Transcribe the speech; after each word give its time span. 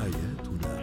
حياتنا 0.00 0.80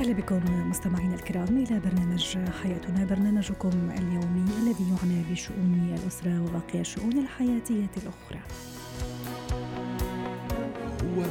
أهلا 0.00 0.12
بكم 0.12 0.68
مستمعينا 0.68 1.14
الكرام 1.14 1.48
إلى 1.48 1.80
برنامج 1.80 2.38
حياتنا 2.62 3.04
برنامجكم 3.04 3.90
اليومي 3.90 4.44
الذي 4.62 4.84
يعنى 4.90 5.22
بشؤون 5.30 5.96
الأسرة 6.02 6.42
وباقي 6.42 6.80
الشؤون 6.80 7.18
الحياتية 7.18 7.90
الأخرى. 7.96 8.40
هو 11.02 11.24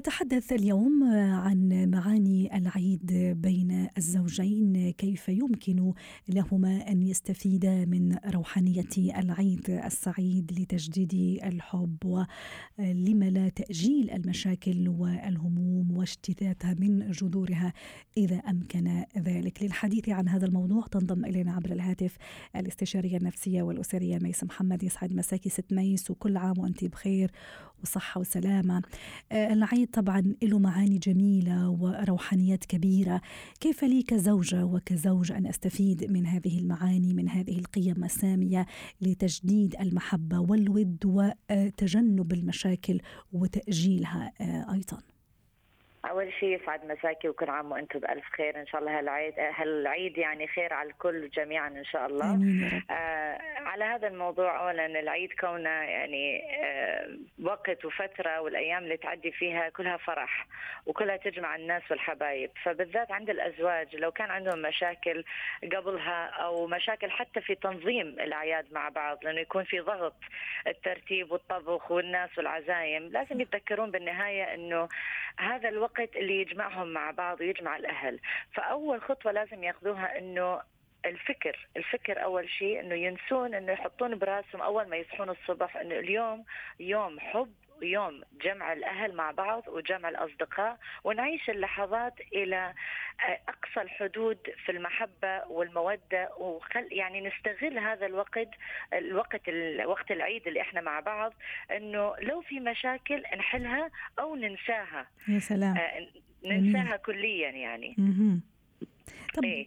نتحدث 0.00 0.52
اليوم 0.52 1.04
عن 1.14 1.90
معاني 1.90 2.56
العيد 2.56 3.12
بين 3.42 3.88
الزوجين. 3.98 4.90
كيف 4.90 5.28
يمكن 5.28 5.92
لهما 6.28 6.90
أن 6.90 7.02
يستفيدا 7.02 7.84
من 7.84 8.16
روحانية 8.34 8.88
العيد 8.96 9.70
السعيد 9.70 10.52
لتجديد 10.58 11.40
الحب؟ 11.44 11.96
ولم 12.04 13.24
لا 13.24 13.48
تأجيل 13.48 14.10
المشاكل 14.10 14.88
والهموم 14.88 15.96
واجتثاثها 15.96 16.74
من 16.74 17.10
جذورها 17.10 17.72
إذا 18.16 18.36
أمكن 18.36 19.04
ذلك؟ 19.18 19.62
للحديث 19.62 20.08
عن 20.08 20.28
هذا 20.28 20.46
الموضوع 20.46 20.86
تنضم 20.86 21.24
إلينا 21.24 21.52
عبر 21.52 21.72
الهاتف 21.72 22.16
الاستشارية 22.56 23.16
النفسية 23.16 23.62
والأسرية 23.62 24.18
ميس 24.18 24.44
محمد 24.44 24.82
يسعد 24.82 25.14
مساكي 25.14 25.48
ست 25.48 25.72
ميس 25.72 26.10
وكل 26.10 26.36
عام 26.36 26.58
وأنت 26.58 26.84
بخير. 26.84 27.30
وصحة 27.82 28.20
وسلامة. 28.20 28.82
العيد 29.32 29.70
العيد 29.70 29.90
طبعا 29.90 30.34
له 30.42 30.58
معاني 30.58 30.98
جميلة 30.98 31.68
وروحانيات 31.68 32.64
كبيرة. 32.64 33.20
كيف 33.60 33.84
لي 33.84 34.02
كزوجة 34.02 34.64
وكزوج 34.64 35.32
أن 35.32 35.46
أستفيد 35.46 36.10
من 36.10 36.26
هذه 36.26 36.58
المعاني 36.58 37.14
من 37.14 37.28
هذه 37.28 37.58
القيم 37.58 38.04
السامية 38.04 38.66
لتجديد 39.00 39.76
المحبة 39.80 40.38
والود 40.38 40.98
وتجنب 41.06 42.32
المشاكل 42.32 43.00
وتأجيلها 43.32 44.32
أيضا؟ 44.72 44.98
أول 46.04 46.32
شيء 46.32 46.48
يسعد 46.62 46.84
مساكي 46.84 47.28
وكل 47.28 47.50
عام 47.50 47.72
وأنتم 47.72 47.98
بألف 47.98 48.24
خير. 48.36 48.60
إن 48.60 48.66
شاء 48.66 48.80
الله 48.80 48.98
هالعيد 48.98 49.34
هالعيد 49.38 50.18
يعني 50.18 50.46
خير 50.46 50.72
على 50.72 50.90
الكل 50.90 51.30
جميعا 51.30 51.68
إن 51.68 51.84
شاء 51.84 52.06
الله. 52.06 52.38
آه 52.90 53.38
على 53.56 53.84
هذا 53.84 54.08
الموضوع 54.08 54.60
اولا 54.60 54.86
العيد 54.86 55.32
كونه 55.32 55.70
يعني 55.70 56.42
آه 56.64 57.08
وقت 57.42 57.84
وفترة 57.84 58.40
والأيام 58.40 58.84
اللي 58.84 58.96
تعدي 58.96 59.30
فيها 59.32 59.68
كلها 59.68 59.96
فرح 59.96 60.46
وكلها 60.86 61.16
تجمع 61.16 61.56
الناس 61.56 61.82
والحبايب. 61.90 62.50
فبالذات 62.62 63.12
عند 63.12 63.30
الأزواج 63.30 63.96
لو 63.96 64.10
كان 64.10 64.30
عندهم 64.30 64.62
مشاكل 64.62 65.24
قبلها 65.72 66.26
أو 66.26 66.66
مشاكل 66.66 67.10
حتى 67.10 67.40
في 67.40 67.54
تنظيم 67.54 68.06
الأعياد 68.06 68.66
مع 68.72 68.88
بعض 68.88 69.24
لأنه 69.24 69.40
يكون 69.40 69.64
في 69.64 69.80
ضغط 69.80 70.16
الترتيب 70.66 71.32
والطبخ 71.32 71.90
والناس 71.90 72.38
والعزايم 72.38 73.02
لازم 73.02 73.40
يتذكرون 73.40 73.90
بالنهاية 73.90 74.54
إنه 74.54 74.88
هذا 75.38 75.68
الوقت 75.68 75.89
الوقت 75.98 76.16
اللي 76.16 76.40
يجمعهم 76.40 76.92
مع 76.92 77.10
بعض 77.10 77.40
ويجمع 77.40 77.76
الأهل. 77.76 78.20
فأول 78.54 79.00
خطوة 79.02 79.32
لازم 79.32 79.64
ياخذوها 79.64 80.18
إنه 80.18 80.60
الفكر 81.06 81.68
الفكر 81.76 82.24
أول 82.24 82.50
شيء 82.50 82.80
إنه 82.80 82.94
ينسون 82.94 83.54
إنه 83.54 83.72
يحطون 83.72 84.18
براسهم 84.18 84.62
أول 84.62 84.88
ما 84.88 84.96
يصحون 84.96 85.30
الصبح 85.30 85.76
إنه 85.76 85.94
اليوم 85.98 86.44
يوم 86.80 87.20
حب 87.20 87.52
يوم 87.82 88.22
جمع 88.42 88.72
الأهل 88.72 89.14
مع 89.14 89.30
بعض 89.30 89.68
وجمع 89.68 90.08
الأصدقاء 90.08 90.78
ونعيش 91.04 91.50
اللحظات 91.50 92.14
إلى 92.32 92.74
أقصى 93.48 93.80
الحدود 93.82 94.38
في 94.64 94.72
المحبة 94.72 95.44
والمودة 95.48 96.30
وخل 96.38 96.88
يعني 96.90 97.20
نستغل 97.20 97.78
هذا 97.78 98.06
الوقت 98.06 98.48
الوقت 98.92 99.48
وقت 99.84 100.10
العيد 100.10 100.46
اللي 100.46 100.60
إحنا 100.60 100.80
مع 100.80 101.00
بعض 101.00 101.32
إنه 101.70 102.14
لو 102.20 102.40
في 102.40 102.60
مشاكل 102.60 103.22
نحلها 103.38 103.90
أو 104.18 104.36
ننساها. 104.36 105.06
يا 105.28 105.38
سلام. 105.38 105.76
ننساها 106.44 106.96
كليا 106.96 107.50
يعني. 107.50 107.94
مم. 107.98 108.40
طب 109.36 109.44
إيه. 109.44 109.66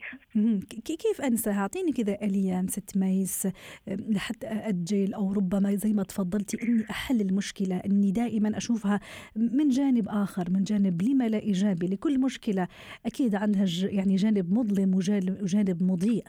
كيف 0.86 1.22
انساها؟ 1.22 1.60
أعطيني 1.60 1.92
كذا 1.92 2.22
اليام 2.22 2.68
ست 2.68 2.98
ميس 2.98 3.48
لحتى 3.88 4.48
أجل 4.48 5.14
أو 5.14 5.34
ربما 5.34 5.76
زي 5.76 5.94
ما 5.94 6.04
تفضلتي 6.04 6.58
إني 6.64 6.90
أحل 6.90 7.22
المشكلة 7.22 7.78
إني 7.78 8.12
دائما 8.12 8.58
أشوفها 8.58 9.00
من 9.36 9.70
جانب 9.70 10.10
آخر 10.10 10.50
من 10.50 10.64
جانب 10.64 11.02
لما 11.02 11.30
لا 11.30 11.40
إيجابي 11.40 11.88
لكل 11.88 12.20
مشكلة 12.20 12.68
أكيد 13.06 13.36
عندها 13.36 13.66
يعني 13.82 14.16
جانب 14.16 14.54
مظلم 14.54 14.96
وجانب 15.42 15.84
مضيء. 15.84 16.24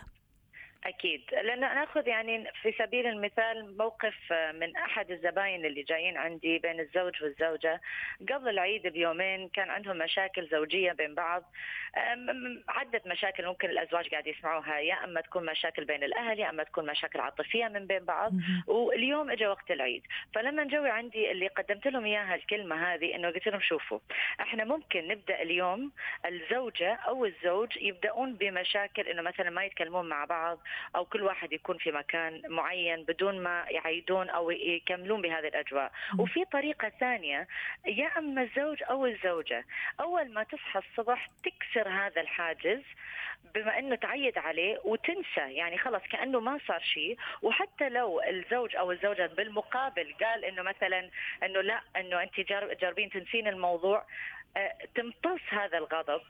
أكيد. 0.86 1.22
لأن 1.32 1.60
نأخذ 1.60 2.08
يعني 2.08 2.50
في 2.62 2.72
سبيل 2.72 3.06
المثال 3.06 3.76
موقف 3.76 4.32
من 4.32 4.76
أحد 4.76 5.10
الزباين 5.10 5.64
اللي 5.64 5.82
جايين 5.82 6.16
عندي 6.16 6.58
بين 6.58 6.80
الزوج 6.80 7.22
والزوجة. 7.22 7.80
قبل 8.32 8.48
العيد 8.48 8.86
بيومين 8.86 9.48
كان 9.48 9.70
عندهم 9.70 9.98
مشاكل 9.98 10.48
زوجية 10.48 10.92
بين 10.92 11.14
بعض. 11.14 11.52
عدة 12.68 13.02
مشاكل 13.06 13.46
ممكن 13.46 13.70
الأزواج 13.70 14.08
قاعد 14.08 14.26
يسمعوها. 14.26 14.78
يا 14.78 15.04
أما 15.04 15.20
تكون 15.20 15.46
مشاكل 15.46 15.84
بين 15.84 16.04
الأهل 16.04 16.38
يا 16.38 16.50
أما 16.50 16.62
تكون 16.62 16.86
مشاكل 16.86 17.20
عاطفية 17.20 17.68
من 17.68 17.86
بين 17.86 18.04
بعض. 18.04 18.32
واليوم 18.66 19.30
اجى 19.30 19.46
وقت 19.46 19.70
العيد. 19.70 20.06
فلما 20.34 20.64
جوي 20.64 20.90
عندي 20.90 21.30
اللي 21.30 21.46
قدمت 21.46 21.86
لهم 21.86 22.04
إياها 22.04 22.34
الكلمة 22.34 22.94
هذه 22.94 23.14
إنه 23.14 23.28
قلت 23.28 23.48
لهم 23.48 23.60
شوفوا 23.60 23.98
إحنا 24.40 24.64
ممكن 24.64 25.08
نبدأ 25.08 25.42
اليوم 25.42 25.92
الزوجة 26.26 26.94
أو 26.94 27.24
الزوج 27.24 27.76
يبدأون 27.76 28.34
بمشاكل 28.34 29.08
إنه 29.08 29.22
مثلا 29.22 29.50
ما 29.50 29.64
يتكلمون 29.64 30.08
مع 30.08 30.24
بعض 30.24 30.60
أو 30.96 31.04
كل 31.04 31.22
واحد 31.22 31.52
يكون 31.52 31.78
في 31.78 31.92
مكان 31.92 32.42
معين 32.48 33.04
بدون 33.04 33.42
ما 33.42 33.64
يعيدون 33.68 34.30
أو 34.30 34.50
يكملون 34.50 35.22
بهذه 35.22 35.48
الأجواء. 35.48 35.92
وفي 36.18 36.44
طريقة 36.44 36.88
ثانية 36.88 37.48
يا 37.86 38.18
أما 38.18 38.42
الزوج 38.42 38.82
أو 38.90 39.06
الزوجة 39.06 39.64
أول 40.00 40.32
ما 40.32 40.42
تصحى 40.42 40.78
الصبح 40.78 41.30
تكسر 41.44 41.88
هذا 41.88 42.20
الحاجز 42.20 42.82
بما 43.54 43.78
إنه 43.78 43.94
تعيد 43.94 44.38
عليه 44.38 44.80
وتنسى 44.84 45.54
يعني 45.54 45.78
خلاص 45.78 46.02
كأنه 46.02 46.40
ما 46.40 46.58
صار 46.68 46.80
شيء. 46.80 47.16
وحتى 47.42 47.88
لو 47.88 48.20
الزوج 48.22 48.76
أو 48.76 48.92
الزوجة 48.92 49.26
بالمقابل 49.26 50.14
قال 50.20 50.44
إنه 50.44 50.62
مثلا 50.62 51.10
إنه 51.42 51.60
لا 51.60 51.80
إنه 51.96 52.22
أنت 52.22 52.40
جاربين 52.80 53.10
تنسين 53.10 53.48
الموضوع 53.48 54.04
تمتص 54.94 55.40
هذا 55.48 55.78
الغضب. 55.78 56.20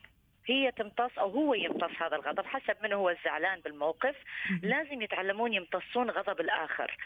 هي 0.46 0.70
تمتص 0.72 1.18
أو 1.18 1.30
هو 1.30 1.54
يمتص 1.54 2.02
هذا 2.02 2.16
الغضب 2.16 2.46
حسب 2.46 2.76
من 2.82 2.92
هو 2.92 3.10
الزعلان 3.10 3.60
بالموقف. 3.60 4.16
لازم 4.62 5.02
يتعلمون 5.02 5.54
يمتصون 5.54 6.10
غضب 6.10 6.40
الآخر. 6.40 6.96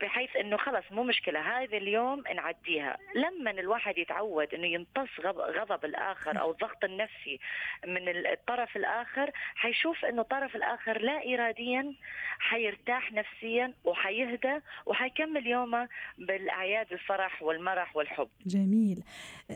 بحيث 0.00 0.36
إنه 0.36 0.56
خلص 0.56 0.84
مو 0.90 1.02
مشكلة 1.02 1.40
هذا 1.40 1.76
اليوم 1.76 2.22
نعديها. 2.34 2.96
لما 3.14 3.50
الواحد 3.50 3.98
يتعود 3.98 4.54
إنه 4.54 4.66
يمتص 4.66 5.20
غضب 5.58 5.84
الآخر 5.84 6.40
أو 6.40 6.50
الضغط 6.50 6.84
النفسي 6.84 7.38
من 7.86 8.08
الطرف 8.08 8.76
الآخر 8.76 9.30
حيشوف 9.54 10.04
إنه 10.04 10.22
الطرف 10.22 10.56
الآخر 10.56 11.02
لا 11.02 11.34
اراديا 11.34 11.94
حيرتاح 12.38 13.12
نفسيا 13.12 13.74
وحيهدى 13.84 14.58
وحيكمل 14.86 15.46
يومه 15.46 15.88
بالأعياد 16.18 16.92
الفرح 16.92 17.42
والمرح 17.42 17.96
والحب. 17.96 18.28
جميل. 18.46 19.02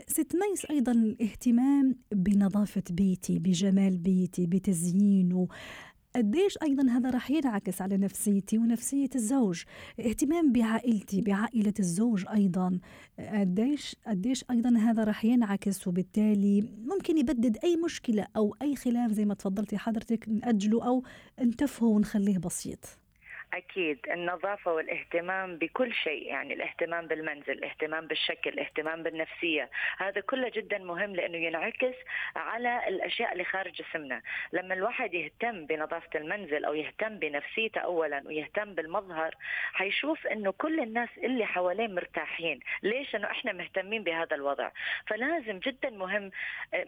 ست 0.07 0.35
ميس 0.35 0.71
أيضا 0.71 0.91
الاهتمام 0.91 1.95
بنظافة 2.11 2.83
بيتي 2.91 3.39
بجمال 3.39 3.97
بيتي 3.97 4.47
بتزيينه. 4.47 5.47
قديش 6.15 6.57
أيضا 6.63 6.89
هذا 6.89 7.09
راح 7.09 7.31
ينعكس 7.31 7.81
على 7.81 7.97
نفسيتي 7.97 8.57
ونفسية 8.57 9.09
الزوج؟ 9.15 9.63
اهتمام 9.99 10.51
بعائلتي 10.51 11.21
بعائلة 11.21 11.73
الزوج 11.79 12.25
أيضا. 12.33 12.79
قديش 13.19 13.95
قديش 14.07 14.45
أيضا 14.51 14.77
هذا 14.77 15.03
راح 15.03 15.25
ينعكس 15.25 15.87
وبالتالي 15.87 16.61
ممكن 16.61 17.17
يبدد 17.17 17.57
أي 17.63 17.77
مشكلة 17.77 18.27
أو 18.35 18.55
أي 18.61 18.75
خلاف 18.75 19.11
زي 19.11 19.25
ما 19.25 19.33
تفضلتي 19.33 19.77
حضرتك 19.77 20.29
ناجله 20.29 20.87
أو 20.87 21.03
نتفهه 21.41 21.87
ونخليه 21.87 22.37
بسيط. 22.37 23.04
أكيد 23.57 23.99
النظافة 24.11 24.73
والاهتمام 24.73 25.57
بكل 25.57 25.93
شيء 25.93 26.27
يعني 26.27 26.53
الاهتمام 26.53 27.07
بالمنزل 27.07 27.51
الاهتمام 27.51 28.07
بالشكل 28.07 28.49
الاهتمام 28.49 29.03
بالنفسية 29.03 29.69
هذا 29.97 30.21
كله 30.21 30.49
جدا 30.49 30.77
مهم 30.77 31.15
لأنه 31.15 31.37
ينعكس 31.37 31.95
على 32.35 32.87
الأشياء 32.87 33.33
اللي 33.33 33.43
خارج 33.43 33.71
جسمنا. 33.71 34.21
لما 34.53 34.73
الواحد 34.73 35.13
يهتم 35.13 35.65
بنظافة 35.65 36.09
المنزل 36.15 36.65
أو 36.65 36.73
يهتم 36.73 37.19
بنفسيته 37.19 37.79
أولا 37.81 38.23
ويهتم 38.25 38.73
بالمظهر 38.73 39.35
حيشوف 39.73 40.27
أنه 40.27 40.51
كل 40.51 40.79
الناس 40.79 41.09
اللي 41.17 41.45
حواليه 41.45 41.87
مرتاحين. 41.87 42.59
ليش؟ 42.83 43.15
أنه 43.15 43.31
إحنا 43.31 43.53
مهتمين 43.53 44.03
بهذا 44.03 44.35
الوضع. 44.35 44.69
فلازم 45.07 45.59
جدا 45.59 45.89
مهم 45.89 46.31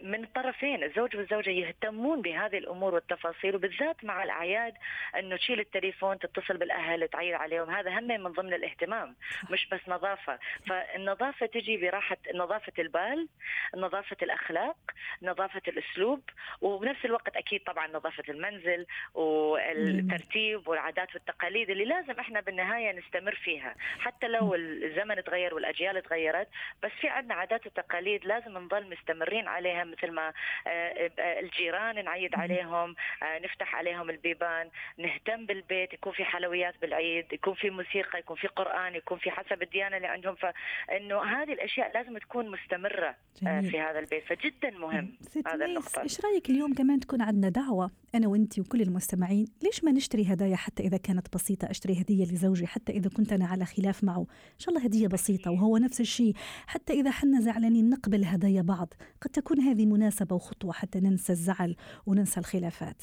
من 0.02 0.24
الطرفين 0.24 0.84
الزوج 0.84 1.16
والزوجة 1.16 1.50
يهتمون 1.50 2.22
بهذه 2.22 2.58
الأمور 2.58 2.94
والتفاصيل 2.94 3.54
وبالذات 3.56 4.04
مع 4.04 4.22
الأعياد 4.22 4.74
أنه 5.18 5.36
تشيل 5.36 5.60
التليفون 5.60 6.18
تتصل 6.18 6.57
تتصل 6.58 6.68
بالاهل 6.68 7.08
تعيد 7.08 7.34
عليهم. 7.34 7.70
هذا 7.70 7.98
هم 7.98 8.04
من 8.04 8.32
ضمن 8.32 8.54
الاهتمام 8.54 9.16
مش 9.50 9.68
بس 9.72 9.80
نظافة. 9.88 10.38
فالنظافة 10.66 11.46
تجي 11.46 11.76
براحة 11.76 12.16
نظافة 12.34 12.72
البال 12.78 13.28
نظافة 13.76 14.16
الأخلاق 14.22 14.76
نظافة 15.22 15.62
الأسلوب 15.68 16.22
وبنفس 16.60 17.04
الوقت 17.04 17.36
أكيد 17.36 17.60
طبعا 17.64 17.86
نظافة 17.86 18.22
المنزل 18.28 18.86
والترتيب 19.14 20.68
والعادات 20.68 21.14
والتقاليد 21.14 21.70
اللي 21.70 21.84
لازم 21.84 22.20
إحنا 22.20 22.40
بالنهاية 22.40 22.92
نستمر 22.98 23.34
فيها. 23.34 23.74
حتى 24.00 24.28
لو 24.28 24.54
الزمن 24.54 25.24
تغير 25.24 25.54
والأجيال 25.54 26.02
تغيرت 26.02 26.48
بس 26.82 26.90
في 27.00 27.08
عندنا 27.08 27.34
عادات 27.34 27.66
وتقاليد 27.66 28.24
لازم 28.24 28.58
نضل 28.58 28.90
مستمرين 28.90 29.48
عليها 29.48 29.84
مثل 29.84 30.10
ما 30.10 30.32
آه، 30.66 31.10
آه، 31.18 31.40
الجيران 31.40 32.04
نعيد 32.04 32.34
عليهم 32.34 32.94
آه، 33.22 33.38
نفتح 33.38 33.74
عليهم 33.74 34.10
البيبان 34.10 34.70
نهتم 34.98 35.46
بالبيت 35.46 35.92
يكون 35.92 36.12
في 36.12 36.24
حلويات 36.48 36.74
بالعيد 36.82 37.24
يكون 37.32 37.54
في 37.54 37.70
موسيقى 37.70 38.18
يكون 38.18 38.36
في 38.36 38.46
قرآن 38.46 38.94
يكون 38.94 39.18
في 39.18 39.30
حسب 39.30 39.62
الديانة 39.62 39.96
اللي 39.96 40.08
عندهم. 40.08 40.34
فإنه 40.34 41.22
هذه 41.22 41.52
الأشياء 41.52 41.92
لازم 41.94 42.18
تكون 42.18 42.50
مستمرة 42.50 43.14
جميل. 43.42 43.70
في 43.70 43.80
هذا 43.80 43.98
البيت. 43.98 44.24
فجدا 44.24 44.70
مهم 44.70 45.18
هذا 45.46 45.64
النقطة. 45.64 46.02
إيش 46.02 46.20
رأيك 46.20 46.50
اليوم 46.50 46.74
كمان 46.74 47.00
تكون 47.00 47.22
عندنا 47.22 47.48
دعوة 47.48 47.90
أنا 48.14 48.28
وأنت 48.28 48.58
وكل 48.58 48.82
المستمعين؟ 48.82 49.46
ليش 49.62 49.84
ما 49.84 49.92
نشتري 49.92 50.24
هدايا 50.32 50.56
حتى 50.56 50.82
إذا 50.82 50.96
كانت 50.96 51.34
بسيطة؟ 51.34 51.70
أشتري 51.70 52.00
هدية 52.00 52.24
لزوجي 52.24 52.66
حتى 52.66 52.92
إذا 52.92 53.10
كنت 53.16 53.32
أنا 53.32 53.46
على 53.46 53.64
خلاف 53.64 54.04
معه. 54.04 54.26
إن 54.54 54.58
شاء 54.58 54.74
الله 54.74 54.86
هدية 54.86 55.08
بسيطة 55.08 55.50
وهو 55.50 55.76
نفس 55.76 56.00
الشيء. 56.00 56.32
حتى 56.66 56.92
إذا 56.92 57.10
حنا 57.10 57.40
زعلانين 57.40 57.90
نقبل 57.90 58.24
هدايا 58.24 58.62
بعض 58.62 58.94
قد 59.20 59.30
تكون 59.30 59.60
هذه 59.60 59.86
مناسبة 59.86 60.36
وخطوة 60.36 60.72
حتى 60.72 61.00
ننسى 61.00 61.32
الزعل 61.32 61.76
وننسى 62.06 62.40
الخلافات. 62.40 63.02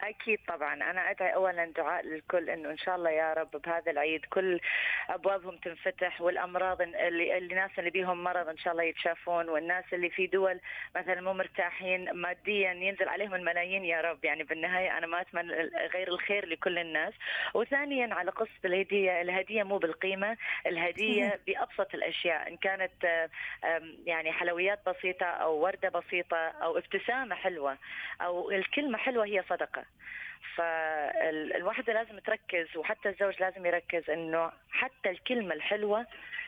أكيد 0.00 0.38
طبعا. 0.48 0.74
أنا 0.74 1.10
أدعي 1.10 1.34
اولا 1.34 1.64
دعاء 1.76 2.06
للكل 2.06 2.50
إنه 2.50 2.70
إن 2.70 2.78
شاء 2.78 2.96
الله 2.96 3.10
يا 3.10 3.32
رب 3.32 3.50
بهذا 3.50 3.90
العيد 3.92 4.24
كل 4.24 4.60
أبوابهم 5.08 5.56
تنفتح 5.56 6.20
والأمراض 6.20 6.82
اللي 6.82 7.38
الناس 7.38 7.70
اللي 7.78 7.90
بيهم 7.90 8.24
مرض 8.24 8.48
إن 8.48 8.58
شاء 8.58 8.72
الله 8.72 8.84
يتشافون 8.84 9.48
والناس 9.48 9.84
اللي 9.92 10.10
في 10.10 10.26
دول 10.26 10.60
مثلا 10.96 11.20
مو 11.20 11.32
مرتاحين 11.32 12.12
ماديا 12.12 12.72
ينزل 12.72 13.08
عليهم 13.08 13.34
الملايين 13.34 13.84
يا 13.84 14.00
رب. 14.00 14.24
يعني 14.24 14.42
بالنهاية 14.42 14.98
أنا 14.98 15.06
ما 15.06 15.20
أتمنى 15.20 15.52
غير 15.94 16.08
الخير 16.08 16.46
لكل 16.46 16.78
الناس. 16.78 17.14
وثانيا 17.54 18.14
على 18.14 18.30
قصة 18.30 18.60
الهدية 18.64 19.20
الهدية 19.20 19.62
مو 19.62 19.78
بالقيمة 19.78 20.36
الهدية 20.66 21.40
بأبسط 21.46 21.94
الأشياء. 21.94 22.48
إن 22.48 22.56
كانت 22.56 23.28
يعني 24.06 24.32
حلويات 24.32 24.80
بسيطة 24.88 25.26
أو 25.26 25.54
وردة 25.56 25.88
بسيطة 25.88 26.36
أو 26.36 26.78
ابتسامة 26.78 27.34
حلوة 27.34 27.78
أو 28.20 28.50
الكلمة 28.50 28.98
حلوة 28.98 29.24
هي 29.24 29.42
صدقة. 29.48 29.84
فالواحدة 30.56 31.92
لازم 31.92 32.18
تركز 32.18 32.76
وحتى 32.76 33.08
الزوج 33.08 33.34
لازم 33.40 33.66
يركز 33.66 34.10
إنه 34.10 34.50
حتى 34.70 35.10
الكلمة 35.10 35.54
الحلوة 35.54 36.06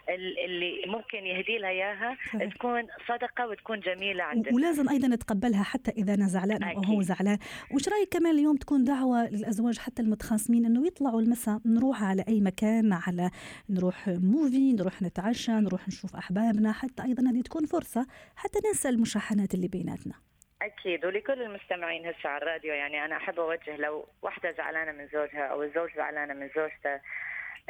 اللي 0.09 0.83
ممكن 0.87 1.19
يهدي 1.19 1.59
لها 1.59 1.71
إياها 1.71 2.17
تكون 2.55 2.87
صدقة 3.09 3.49
وتكون 3.49 3.81
جميلة 3.81 4.25
عندنا. 4.25 4.55
ولازم 4.55 4.89
أيضا 4.89 5.09
نتقبلها 5.09 5.63
حتى 5.63 5.91
إذا 5.91 6.15
أنا 6.15 6.27
زعلان 6.27 6.63
أو 6.63 6.83
هو 6.83 7.03
زعلان. 7.03 7.39
وش 7.75 7.89
رأيك 7.89 8.09
كمان 8.09 8.33
اليوم 8.35 8.57
تكون 8.57 8.85
دعوة 8.85 9.29
للأزواج 9.29 9.79
حتى 9.79 10.03
المتخاصمين 10.03 10.67
إنه 10.67 10.87
يطلعوا 10.87 11.21
المساء 11.21 11.61
نروح 11.67 12.03
على 12.03 12.25
أي 12.29 12.41
مكان 12.41 12.93
على 12.93 13.31
نروح 13.71 14.09
موفي 14.09 14.73
نروح 14.73 15.03
نتعشى 15.03 15.53
نروح 15.53 15.89
نشوف 15.89 16.17
أحبابنا 16.17 16.73
حتى 16.73 17.03
أيضا 17.03 17.31
هذه 17.31 17.41
تكون 17.41 17.67
فرصة 17.67 18.07
حتى 18.37 18.59
ننسى 18.67 18.89
المشاحنات 18.89 19.55
اللي 19.55 19.69
بيناتنا. 19.69 20.15
أكيد 20.63 21.05
ولكل 21.05 21.43
المستمعين 21.43 22.07
هسه 22.07 22.29
على 22.29 22.43
الراديو 22.43 22.75
يعني 22.75 23.05
أنا 23.05 23.17
أحب 23.17 23.41
أوجه 23.41 23.77
لو 23.77 24.09
وحدة 24.23 24.53
زعلانة 24.53 24.93
من 24.93 25.09
زوجها 25.09 25.47
أو 25.47 25.63
الزوج 25.63 25.91
زعلانه 25.97 26.35
من 26.35 26.49
زوجته 26.57 27.01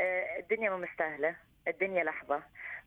آه، 0.00 0.38
الدنيا 0.38 0.70
مو 0.70 0.76
مستاهلة 0.76 1.36
الدنيا 1.68 2.04
لحظة. 2.04 2.42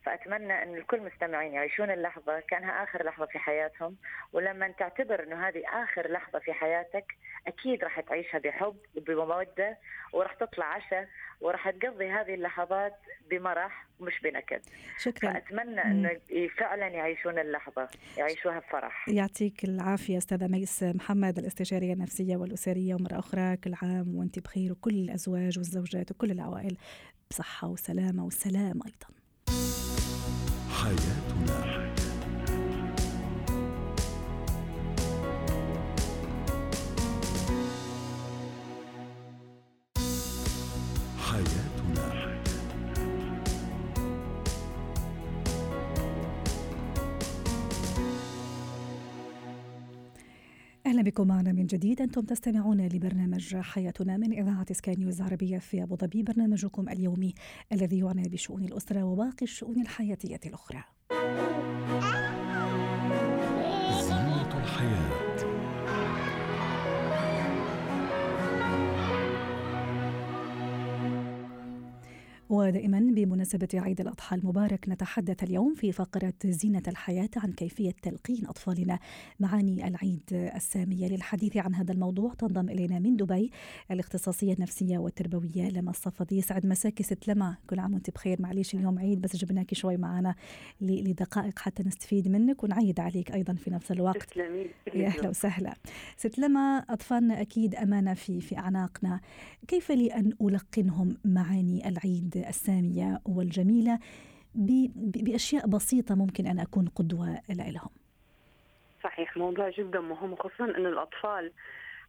فأتمنى 0.06 0.64
أن 0.64 0.76
الكل 0.76 1.02
مستمعين 1.02 1.54
يعيشون 1.54 1.92
اللحظة 1.92 2.40
كانها 2.40 2.84
آخر 2.84 3.06
لحظة 3.06 3.26
في 3.26 3.40
حياتهم. 3.40 3.96
ولما 4.34 4.68
تعتبر 4.68 5.24
إنه 5.24 5.48
هذه 5.48 5.62
آخر 5.84 6.12
لحظة 6.12 6.40
في 6.40 6.54
حياتك 6.54 7.06
أكيد 7.48 7.84
راح 7.84 8.00
تعيشها 8.00 8.40
بحب 8.40 8.78
وبمودة 8.96 9.78
وراح 10.14 10.34
تطلع 10.34 10.66
عشاء 10.66 11.08
وراح 11.42 11.70
تقضي 11.70 12.10
هذه 12.10 12.34
اللحظات 12.34 12.96
بمرح 13.30 13.86
مش 14.00 14.22
بنكد. 14.24 14.62
شكرا. 14.98 15.34
فأتمنى 15.34 15.82
إنه 15.82 16.20
فعلا 16.58 16.88
يعيشون 16.88 17.40
اللحظة 17.40 17.90
يعيشوها 18.18 18.60
بفرح. 18.60 19.10
يعطيك 19.10 19.64
العافية 19.64 20.18
أستاذة 20.18 20.48
ميس 20.48 20.84
محمد 20.84 21.40
الاستشارية 21.40 21.94
النفسية 21.94 22.38
والأسرية 22.38 22.96
ومره 22.96 23.20
أخرى 23.20 23.58
كل 23.58 23.74
عام 23.82 24.16
وأنت 24.16 24.40
بخير 24.40 24.72
وكل 24.72 24.94
الأزواج 24.94 25.58
والزوجات 25.58 26.12
وكل 26.12 26.32
العوائل 26.32 26.78
بصحة 27.32 27.68
وسلامة 27.68 28.26
وسلام 28.26 28.80
أيضا. 28.86 29.19
حياتنا. 30.84 31.90
بكم 51.20 51.28
معنا 51.28 51.52
من 51.52 51.66
جديد. 51.66 52.02
أنتم 52.02 52.22
تستمعون 52.22 52.88
لبرنامج 52.88 53.56
حياتنا 53.56 54.18
من 54.18 54.34
إذاعة 54.34 54.74
سكاي 54.74 54.96
نيوز 54.96 55.22
عربيه 55.22 55.58
في 55.58 55.84
أبو 55.84 55.96
ظبي. 55.96 56.24
برنامجكم 56.24 56.90
اليومي 56.90 57.34
الذي 57.72 58.00
يعنى 58.00 58.30
بشؤون 58.30 58.64
الأسرة 58.64 59.04
وباقي 59.04 59.44
الشؤون 59.44 59.82
الحياتية 59.82 60.40
الأخرى. 60.46 60.84
زينة 64.02 64.58
الحياة. 64.60 65.19
ودائما 72.50 73.00
بمناسبة 73.00 73.68
عيد 73.74 74.02
الأضحى 74.02 74.36
المبارك 74.36 74.90
نتحدث 74.90 75.44
اليوم 75.44 75.74
في 75.76 75.92
فقرة 75.92 76.34
زينة 76.46 76.84
الحياة 76.88 77.30
عن 77.38 77.52
كيفية 77.52 77.92
تلقين 78.02 78.48
أطفالنا. 78.48 79.00
معاني 79.40 79.88
العيد 79.88 80.22
السامية 80.32 81.08
للحديث 81.08 81.58
عن 81.58 81.76
هذا 81.76 81.92
الموضوع 81.92 82.34
تنضم 82.34 82.70
إلينا 82.70 83.00
من 83.00 83.16
دبي 83.16 83.52
الاختصاصية 83.92 84.54
النفسية 84.54 84.98
والتربوية 84.98 85.70
لما 85.70 85.90
الصفدي 85.90 86.38
يسعد 86.38 86.66
مساكي. 86.66 87.04
ست 87.04 87.28
لما 87.28 87.58
كل 87.70 87.80
عام 87.80 87.94
وانت 87.94 88.10
بخير. 88.10 88.42
معليش 88.42 88.76
اليوم 88.76 89.00
عيد 89.00 89.22
بس 89.22 89.36
جبناكي 89.36 89.76
شوي 89.76 89.98
معنا 89.98 90.36
لدقائق 90.82 91.60
حتى 91.60 91.84
نستفيد 91.84 92.28
منك 92.28 92.64
ونعيد 92.64 93.00
عليك 93.00 93.32
أيضا 93.32 93.54
في 93.54 93.72
نفس 93.72 93.92
الوقت. 93.92 94.38
يا 94.96 95.08
أهلا 95.08 95.30
وسهلا. 95.30 95.74
ست 96.18 96.40
لما 96.40 96.86
أطفالنا 96.90 97.42
أكيد 97.42 97.76
أمانة 97.76 98.14
في 98.14 98.42
في 98.42 98.58
أعناقنا. 98.58 99.22
كيف 99.68 99.92
لي 99.92 100.08
أن 100.08 100.34
ألقنهم 100.42 101.18
معاني 101.26 101.90
العيد 101.90 102.39
السامية 102.48 103.22
والجميلة 103.26 104.00
بأشياء 104.96 105.68
بسيطة 105.68 106.16
ممكن 106.16 106.48
أن 106.48 106.60
أكون 106.60 106.88
قدوة 106.88 107.42
لهم. 107.50 107.90
صحيح 109.04 109.38
موضوع 109.38 109.70
جدا 109.70 110.00
مهم 110.00 110.36
خصوصا 110.36 110.66
أن 110.66 110.86
الأطفال 110.86 111.52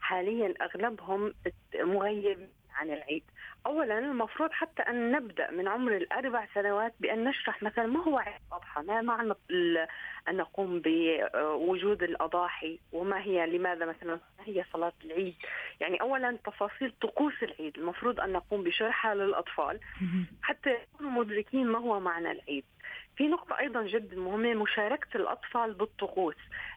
حاليا 0.01 0.55
أغلبهم 0.63 1.35
مغيب 1.75 2.49
عن 2.81 2.91
العيد. 2.91 3.23
اولا 3.67 3.99
المفروض 3.99 4.51
حتى 4.53 4.83
أن 4.83 5.13
نبدأ 5.13 5.51
من 5.51 5.69
عمر 5.69 5.97
الأربع 5.97 6.47
سنوات 6.55 6.95
بأن 7.01 7.25
نشرح 7.25 7.63
مثلا 7.63 7.87
ما 7.87 8.03
هو 8.05 8.19
عيد 8.19 8.35
الأضحى 8.49 8.83
ما 8.83 9.03
معنى 9.03 9.35
أن 10.29 10.37
نقوم 10.37 10.83
بوجود 10.85 12.03
الأضاحي 12.03 12.79
وما 12.93 13.21
هي 13.23 13.47
لماذا 13.47 13.87
مثلا 13.87 14.11
ما 14.15 14.45
هي 14.45 14.65
صلاة 14.73 14.93
العيد؟ 15.05 15.35
يعني 15.81 16.01
اولا 16.01 16.39
تفاصيل 16.45 16.93
طقوس 17.01 17.43
العيد 17.43 17.79
المفروض 17.79 18.21
أن 18.21 18.33
نقوم 18.33 18.63
بشرحها 18.63 19.15
للأطفال 19.15 19.81
حتى 20.43 20.71
يكونوا 20.71 21.11
مدركين 21.13 21.67
ما 21.67 21.79
هو 21.79 22.01
معنى 22.01 22.31
العيد. 22.31 22.65
في 23.17 23.29
نقطة 23.29 23.59
أيضا 23.59 23.83
جدا 23.83 24.17
مهمة 24.17 24.55
مشاركة 24.55 25.17
الأطفال 25.17 25.75
بالطقوس. 25.75 26.35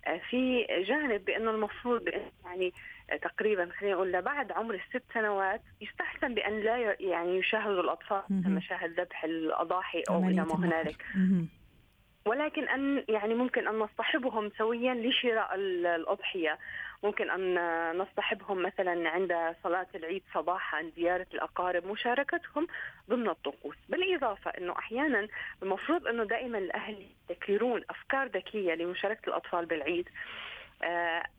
آه، 0.07 0.17
في 0.29 0.65
جانب 0.87 1.25
بأنه 1.25 1.51
المفروض 1.51 2.07
يعني 2.45 2.73
تقريبا 3.21 3.69
خلينا 3.79 3.95
نقول 3.95 4.21
بعد 4.21 4.51
عمر 4.51 4.75
الست 4.75 5.03
سنوات 5.13 5.61
يستحسن 5.81 6.33
بأن 6.33 6.59
لا 6.59 6.95
يعني 6.99 7.37
يشاهدوا 7.37 7.81
الأطفال 7.81 8.21
مشاهد 8.29 8.99
ذبح 8.99 9.23
الأضاحي 9.23 10.03
أو 10.09 10.19
إلى 10.19 10.41
ما 10.41 10.55
هنالك. 10.55 11.05
ولكن 12.25 12.69
أن 12.69 13.03
يعني 13.09 13.33
ممكن 13.33 13.67
أن 13.67 13.79
نصطحبهم 13.79 14.51
سويا 14.57 14.93
لشراء 14.93 15.55
الأضحية. 15.55 16.57
ممكن 17.03 17.29
أن 17.29 17.57
نصطحبهم 17.97 18.61
مثلا 18.61 19.09
عند 19.09 19.55
صلاة 19.63 19.87
العيد 19.95 20.23
صباحا 20.33 20.91
زيارة 20.95 21.27
الأقارب 21.33 21.85
مشاركتهم 21.87 22.67
ضمن 23.09 23.29
الطقوس. 23.29 23.75
بالإضافة 23.89 24.51
إنه 24.51 24.73
أحيانا 24.77 25.27
المفروض 25.63 26.07
إنه 26.07 26.23
دائما 26.23 26.57
الأهل 26.57 27.05
يذكرون 27.29 27.81
أفكار 27.89 28.27
ذكية 28.27 28.73
لمشاركة 28.73 29.29
الأطفال 29.29 29.65
بالعيد. 29.65 30.09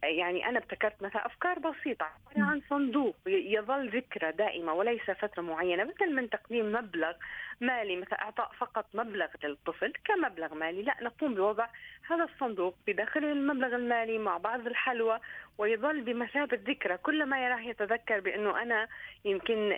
يعني 0.03 0.49
أنا 0.49 0.59
ابتكرت 0.59 1.03
مثلا 1.03 1.27
أفكار 1.27 1.59
بسيطة 1.59 2.07
عن 2.37 2.63
صندوق 2.71 3.17
يظل 3.27 3.89
ذكرى 3.89 4.33
دائمة 4.33 4.73
وليس 4.73 5.11
فترة 5.11 5.43
معينة 5.43 5.85
مثل 5.85 6.15
من 6.15 6.31
تقديم 6.31 6.73
مبلغ 6.73 7.13
مالي 7.61 7.97
مثلا 7.97 8.23
إعطاء 8.23 8.51
فقط 8.59 8.87
مبلغ 8.95 9.27
للطفل 9.45 9.93
كمبلغ 10.05 10.55
مالي. 10.55 10.83
لا 10.83 10.97
نقوم 11.03 11.35
بوضع 11.35 11.67
هذا 12.11 12.25
الصندوق 12.25 12.77
بداخله 12.87 13.33
المبلغ 13.33 13.75
المالي 13.75 14.19
مع 14.19 14.37
بعض 14.37 14.67
الحلوى 14.67 15.21
ويظل 15.59 16.01
بمثابة 16.01 16.59
ذكرى. 16.67 16.97
كلما 16.97 17.45
يراه 17.45 17.61
يتذكر 17.61 18.21
بأنه 18.21 18.63
أنا 18.63 18.89
يمكن 19.25 19.73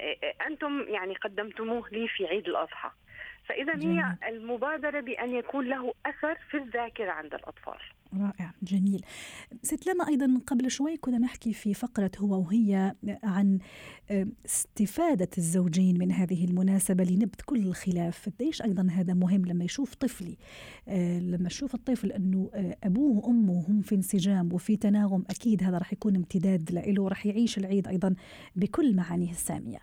أنتم 0.47 0.85
يعني 0.89 1.15
قدمتموه 1.15 1.89
لي 1.93 2.09
في 2.09 2.27
عيد 2.27 2.49
الأضحى. 2.49 2.91
فإذا 3.49 3.77
هي 3.77 4.17
المبادرة 4.29 5.01
بأن 5.01 5.35
يكون 5.35 5.69
له 5.69 5.95
أثر 6.07 6.35
في 6.51 6.57
الذاكرة 6.57 7.11
عند 7.11 7.35
الأطفال. 7.35 7.79
رائع 8.15 8.55
جميل. 8.63 9.05
ست 9.63 9.87
لما 9.87 10.09
أيضا 10.09 10.41
قبل 10.47 10.71
شوي 10.71 10.97
كنا 10.97 11.19
نحكي 11.19 11.53
في 11.53 11.75
فقرة 11.75 12.11
هو 12.19 12.41
وهي 12.41 12.95
عن 13.25 13.59
استفادة 14.47 15.29
الزوجين 15.39 15.99
من 15.99 16.13
هذه 16.13 16.45
المناسبة 16.45 17.05
لنبت 17.05 17.43
كل 17.43 17.67
الخلاف. 17.67 18.29
قديش 18.29 18.63
أيضا 18.63 18.89
هذا 18.91 19.15
مهم 19.15 19.45
لما 19.45 19.65
يشوف 19.65 19.95
طفلي؟ 19.95 20.37
آه، 20.89 21.19
لما 21.19 21.47
يشوف 21.47 21.75
الطفل 21.75 22.13
أنه 22.13 22.51
آه، 22.55 22.77
أبوه 22.85 23.17
وأمه 23.17 23.65
هم 23.69 23.81
في 23.81 23.95
انسجام 23.95 24.53
وفي 24.53 24.77
تناغم 24.77 25.25
أكيد 25.31 25.63
هذا 25.63 25.79
راح 25.79 25.93
يكون 25.93 26.17
امتداد 26.17 26.71
له 26.73 27.03
وراح 27.03 27.27
يعيش 27.27 27.59
العيد 27.59 27.89
أيضا 27.89 28.15
بكل 28.57 28.97
معانيه 28.97 29.31
السامية. 29.31 29.79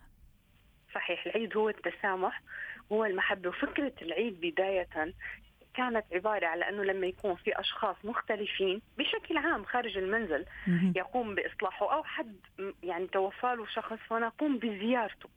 صحيح 0.96 1.26
العيد 1.26 1.58
هو 1.58 1.70
التسامح 1.70 2.44
هو 2.92 3.06
المحبة 3.06 3.50
وفكرة 3.50 3.94
العيد 4.02 4.40
بداية 4.42 5.14
كانت 5.74 6.06
عبارة 6.14 6.46
على 6.46 6.70
أنه 6.70 6.84
لما 6.84 7.08
يكون 7.08 7.36
في 7.36 7.60
أشخاص 7.60 7.96
مختلفين 8.04 8.82
بشكل 8.98 9.38
عام 9.38 9.66
خارج 9.66 9.98
المنزل 9.98 10.46
يقوم 10.96 11.36
بإصلاحه 11.36 11.94
أو 11.94 12.04
حد 12.04 12.36
يعني 12.84 13.08
توفى 13.08 13.56
له 13.56 13.66
شخص 13.66 13.98
فنقوم 14.10 14.58
بزيارته. 14.58 15.30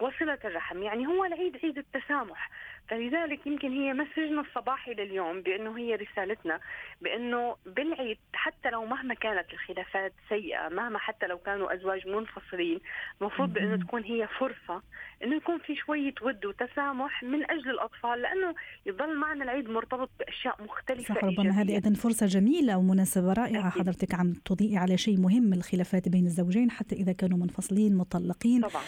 وصلة 0.00 0.38
الرحم 0.44 0.82
يعني 0.82 1.06
هو 1.06 1.24
العيد 1.24 1.56
عيد 1.64 1.78
التسامح. 1.78 2.50
فلذلك 2.88 3.46
يمكن 3.46 3.72
هي 3.72 3.92
مسجنا 3.92 4.40
الصباحي 4.40 4.94
لليوم 4.94 5.40
بأنه 5.40 5.78
هي 5.78 5.94
رسالتنا 5.94 6.60
بأنه 7.00 7.56
بالعيد 7.66 8.18
حتى 8.32 8.70
لو 8.70 8.84
مهما 8.84 9.14
كانت 9.14 9.52
الخلافات 9.52 10.12
سيئة 10.28 10.68
مهما 10.68 10.98
حتى 10.98 11.26
لو 11.26 11.38
كانوا 11.38 11.74
أزواج 11.74 12.06
منفصلين 12.08 12.80
المفروض 13.20 13.52
بأنه 13.52 13.76
تكون 13.76 14.02
هي 14.04 14.28
فرصة 14.38 14.82
إنه 15.24 15.36
يكون 15.36 15.58
في 15.58 15.76
شوية 15.76 16.14
ود 16.22 16.46
وتسامح 16.46 17.22
من 17.22 17.50
أجل 17.50 17.70
الأطفال 17.70 18.22
لأنه 18.22 18.54
يظل 18.86 19.16
معنا 19.16 19.44
العيد 19.44 19.70
مرتبط 19.70 20.10
بأشياء 20.18 20.62
مختلفة 20.62 21.14
صح 21.14 21.24
ربما 21.24 21.50
هذه 21.50 21.74
أيضا 21.74 21.94
فرصة 21.94 22.26
جميلة 22.26 22.78
ومناسبة 22.78 23.32
رائعة 23.32 23.68
أكيد. 23.68 23.82
حضرتك 23.82 24.14
عم 24.14 24.32
تضيئي 24.32 24.76
على 24.76 24.96
شيء 24.96 25.20
مهم 25.20 25.52
الخلافات 25.52 26.08
بين 26.08 26.26
الزوجين 26.26 26.70
حتى 26.70 26.94
إذا 26.94 27.12
كانوا 27.12 27.38
منفصلين 27.38 27.96
مطلقين. 27.96 28.60
طبعا. 28.60 28.82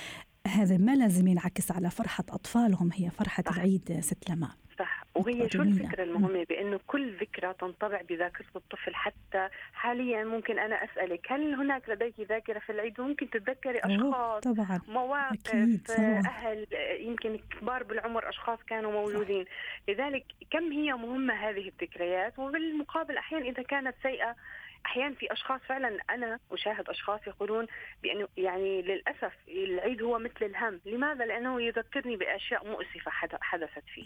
هذا 0.47 0.77
ما 0.77 0.97
لازم 0.97 1.27
ينعكس 1.27 1.73
على 1.73 1.91
فرحة 1.91 2.25
أطفالهم 2.29 2.91
هي 2.95 3.11
فرحة 3.11 3.43
صح. 3.43 3.55
العيد 3.55 4.01
ست 4.01 4.31
لما 4.31 4.49
صح 4.79 5.05
وهي 5.15 5.51
شو 5.51 5.63
الفكرة 5.63 6.03
المهمة 6.03 6.45
بأنه 6.45 6.81
كل 6.87 7.17
ذكرى 7.21 7.55
تنطبع 7.55 8.01
بذاكرة 8.09 8.47
الطفل 8.57 8.95
حتى 8.95 9.49
حاليا 9.73 10.25
ممكن 10.25 10.59
أنا 10.59 10.85
أسألك 10.85 11.33
هل 11.33 11.55
هناك 11.55 11.89
لديك 11.89 12.15
ذاكرة 12.21 12.59
في 12.59 12.73
العيد 12.73 13.01
ممكن 13.01 13.31
تتذكري 13.31 13.79
أشخاص 13.79 14.43
طبعا. 14.43 14.81
مواقف 14.89 15.49
أكيد. 15.49 15.91
أهل 16.27 16.67
يمكن 17.01 17.39
كبار 17.51 17.83
بالعمر 17.83 18.29
أشخاص 18.29 18.59
كانوا 18.67 18.93
موجودين 18.93 19.45
صح. 19.45 19.51
لذلك 19.89 20.25
كم 20.51 20.73
هي 20.73 20.93
مهمة 20.93 21.35
هذه 21.35 21.69
الذكريات 21.69 22.39
وبالمقابل 22.39 23.17
أحيانا 23.17 23.49
إذا 23.49 23.63
كانت 23.63 23.95
سيئة 24.03 24.37
أحيانا 24.87 25.15
في 25.15 25.33
أشخاص 25.33 25.61
فعلا 25.69 25.99
أنا 26.11 26.39
أشاهد 26.53 26.89
أشخاص 26.89 27.21
يقولون 27.27 27.67
بأنه 28.03 28.29
يعني 28.37 28.83
للأسف 28.83 29.33
العيد 29.49 30.03
هو 30.03 30.19
مثل 30.19 30.43
الهم، 30.43 30.81
لماذا؟ 30.87 31.25
لأنه 31.25 31.63
يذكرني 31.63 32.17
بأشياء 32.17 32.67
مؤسفة 32.69 33.11
حدثت 33.41 33.85
فيه. 33.95 34.03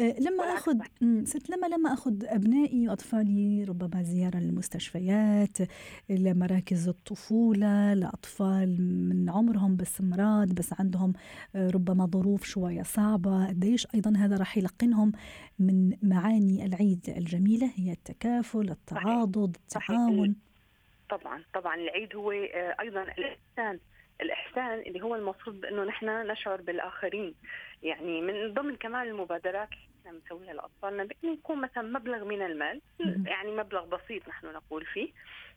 أه 0.00 0.14
لما 0.20 0.44
اخذ 0.44 0.78
ست 1.24 1.50
لما 1.50 1.66
لما 1.66 1.92
أخذ 1.92 2.24
أبنائي 2.24 2.88
وأطفالي 2.88 3.64
ربما 3.64 4.02
زيارة 4.02 4.36
للمستشفيات، 4.36 5.58
لمراكز 6.10 6.88
الطفولة، 6.88 7.94
لأطفال 7.94 8.76
من 9.08 9.30
عمرهم 9.30 9.76
بس 9.76 10.00
مراد 10.00 10.54
بس 10.54 10.80
عندهم 10.80 11.12
آه، 11.54 11.70
ربما 11.70 12.06
ظروف 12.06 12.44
شوية 12.44 12.82
صعبة، 12.82 13.48
قديش 13.48 13.86
أيضا 13.94 14.12
هذا 14.16 14.36
راح 14.36 14.58
يلقنهم 14.58 15.12
من 15.58 15.96
معاني 16.02 16.66
العيد 16.66 17.14
الجميلة؟ 17.16 17.70
هي 17.76 17.92
التكافل، 17.92 18.70
التعاضد، 18.70 19.56
التعاون 19.76 20.36
طبعا 21.10 21.44
طبعا. 21.54 21.74
العيد 21.74 22.16
هو 22.16 22.32
آه، 22.32 22.76
أيضا 22.80 23.02
الإحسان. 23.02 23.78
الإحسان 24.20 24.78
اللي 24.78 25.02
هو 25.02 25.14
المفروض 25.14 25.64
إنه 25.64 25.84
نحن 25.84 26.06
نشعر 26.06 26.60
بالآخرين. 26.60 27.34
يعني 27.82 28.20
من 28.20 28.54
ضمن 28.54 28.76
كمان 28.76 29.08
المبادرات 29.08 29.68
اللي 30.06 30.20
بنسويها 30.20 30.52
لأطفالنا 30.52 31.04
بانه 31.04 31.32
يكون 31.32 31.60
مثلا 31.60 31.82
مبلغ 31.98 32.24
من 32.24 32.42
المال. 32.42 32.80
يعني 33.26 33.56
مبلغ 33.56 33.84
بسيط 33.84 34.28
نحن 34.28 34.46
نقول 34.46 34.84
فيه. 34.86 35.12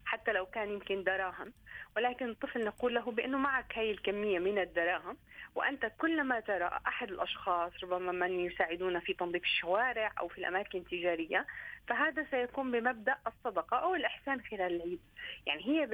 حتى 0.06 0.32
لو 0.32 0.46
كان 0.46 0.70
يمكن 0.70 1.04
دراهم. 1.04 1.54
ولكن 1.98 2.30
الطفل 2.30 2.66
نقول 2.66 2.96
له 2.96 3.12
بأنه 3.12 3.38
معك 3.38 3.78
هاي 3.78 3.92
الكمية 3.92 4.40
من 4.40 4.60
الدراهم 4.60 5.18
وأنت 5.56 5.92
كلما 5.98 6.40
ترى 6.40 6.80
أحد 6.88 7.12
الأشخاص 7.12 7.72
ربما 7.84 8.12
من 8.12 8.40
يساعدون 8.40 9.00
في 9.00 9.14
تنظيف 9.14 9.44
الشوارع 9.44 10.12
أو 10.20 10.28
في 10.28 10.38
الأماكن 10.38 10.80
التجارية 10.80 11.46
فهذا 11.88 12.26
سيكون 12.32 12.72
بمبدأ 12.72 13.16
الصدقة 13.28 13.78
أو 13.78 13.96
الإحسان 13.96 14.42
خلال 14.42 14.76
العيد. 14.76 15.00
يعني 15.48 15.66
هي 15.66 15.86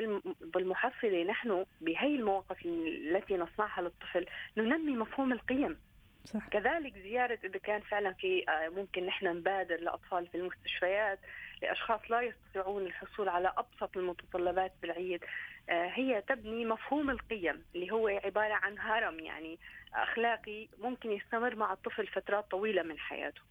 بالمحصلة 0.41 1.23
نحن 1.23 1.65
بهي 1.81 2.15
المواقف 2.15 2.65
التي 2.65 3.37
نصنعها 3.37 3.81
للطفل 3.81 4.25
ننمي 4.57 4.95
مفهوم 4.95 5.33
القيم. 5.33 5.79
صح. 6.25 6.47
كذلك 6.47 6.93
زيارة 6.97 7.39
إذا 7.43 7.59
كان 7.59 7.81
فعلا 7.81 8.13
في 8.13 8.49
آه، 8.49 8.69
ممكن 8.69 9.05
نحن 9.05 9.27
نبادر 9.27 9.75
لأطفال 9.75 10.27
في 10.27 10.37
المستشفيات 10.37 11.19
لأشخاص 11.61 11.99
لا 12.09 12.21
يستطيعون 12.21 12.85
الحصول 12.85 13.29
على 13.29 13.53
أبسط 13.57 13.97
المتطلبات 13.97 14.71
بالعيد. 14.81 15.23
هي 15.69 16.23
تبني 16.29 16.65
مفهوم 16.65 17.09
القيم 17.09 17.61
اللي 17.75 17.91
هو 17.91 18.07
عبارة 18.07 18.53
عن 18.53 18.79
هرم 18.79 19.19
يعني 19.19 19.59
أخلاقي 19.93 20.67
ممكن 20.83 21.11
يستمر 21.11 21.55
مع 21.55 21.73
الطفل 21.73 22.07
فترات 22.07 22.51
طويلة 22.51 22.83
من 22.83 22.97
حياته. 22.97 23.41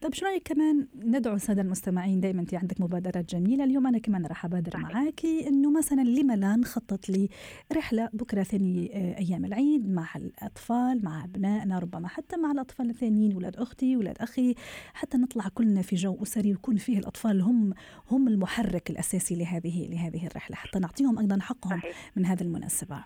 طيب 0.00 0.14
شو 0.14 0.26
رأيك 0.26 0.42
كمان 0.48 0.88
ندعو 0.94 1.34
الساده 1.34 1.62
المستمعين 1.62 2.20
دائما 2.20 2.40
انت 2.40 2.54
عندك 2.54 2.80
مبادرات 2.80 3.34
جميلة، 3.34 3.64
اليوم 3.64 3.86
أنا 3.86 3.98
كمان 3.98 4.26
راح 4.26 4.44
أبادر 4.44 4.76
معك 4.76 5.24
إنه 5.24 5.78
مثلا 5.78 6.02
لما 6.02 6.36
لا 6.36 6.56
نخطط 6.56 7.00
لرحلة 7.08 8.08
بكرة 8.12 8.42
ثاني 8.42 8.90
آه، 8.94 9.18
أيام 9.18 9.44
العيد 9.44 9.90
مع 9.90 10.08
الأطفال 10.16 11.04
مع 11.04 11.24
أبنائنا 11.24 11.78
ربما 11.78 12.08
حتى 12.08 12.36
مع 12.36 12.52
الأطفال 12.52 12.90
الثانيين 12.90 13.32
أولاد 13.32 13.56
أختي 13.56 13.96
أولاد 13.96 14.18
أخي 14.18 14.54
حتى 14.94 15.18
نطلع 15.18 15.48
كلنا 15.54 15.82
في 15.82 15.96
جو 15.96 16.22
أسري 16.22 16.50
ويكون 16.50 16.76
فيه 16.76 16.98
الأطفال 16.98 17.40
هم 17.40 17.74
هم 18.10 18.28
المحرك 18.28 18.90
الأساسي 18.90 19.36
لهذه 19.36 19.88
لهذه 19.90 20.26
الرحلة. 20.26 20.56
حتى 20.56 20.78
نعطيهم 20.78 21.18
أيضا 21.32 21.42
حقهم 21.44 21.80
صحيح. 21.80 21.96
من 22.16 22.26
هذه 22.26 22.40
المناسبة. 22.42 23.04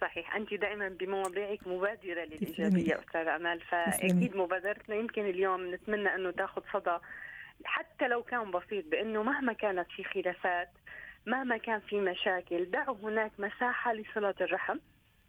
صحيح. 0.00 0.36
أنت 0.36 0.54
دائما 0.54 0.88
بمواضيعك 0.88 1.66
مبادرة 1.66 2.24
للايجابيه 2.24 2.98
استاذه 2.98 3.36
أمال. 3.36 3.60
فأكيد 3.60 4.36
مبادرتنا 4.36 4.96
يمكن 4.96 5.22
اليوم 5.22 5.74
نتمنى 5.74 6.14
أنه 6.14 6.30
تأخذ 6.30 6.62
صدى 6.72 6.98
حتى 7.64 8.08
لو 8.08 8.22
كان 8.22 8.50
بسيط 8.50 8.84
بأنه 8.90 9.22
مهما 9.22 9.52
كانت 9.52 9.86
في 9.90 10.04
خلافات 10.04 10.68
مهما 11.26 11.56
كان 11.56 11.80
في 11.80 12.00
مشاكل 12.00 12.64
دعوا 12.70 12.96
هناك 13.02 13.32
مساحة 13.38 13.92
لصله 13.92 14.34
الرحم 14.40 14.78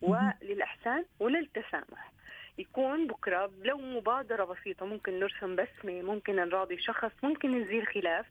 وللإحسان 0.02 1.06
وللتسامح. 1.20 2.12
يكون 2.58 3.08
بكرة 3.08 3.52
لو 3.62 3.78
مبادرة 3.78 4.46
بسيطة 4.46 4.86
ممكن 4.86 5.20
نرسم 5.20 5.56
بسمة 5.56 6.02
ممكن 6.02 6.36
نراضي 6.36 6.78
شخص 6.78 7.12
ممكن 7.24 7.62
نزيل 7.62 7.88
خلاف. 7.88 8.26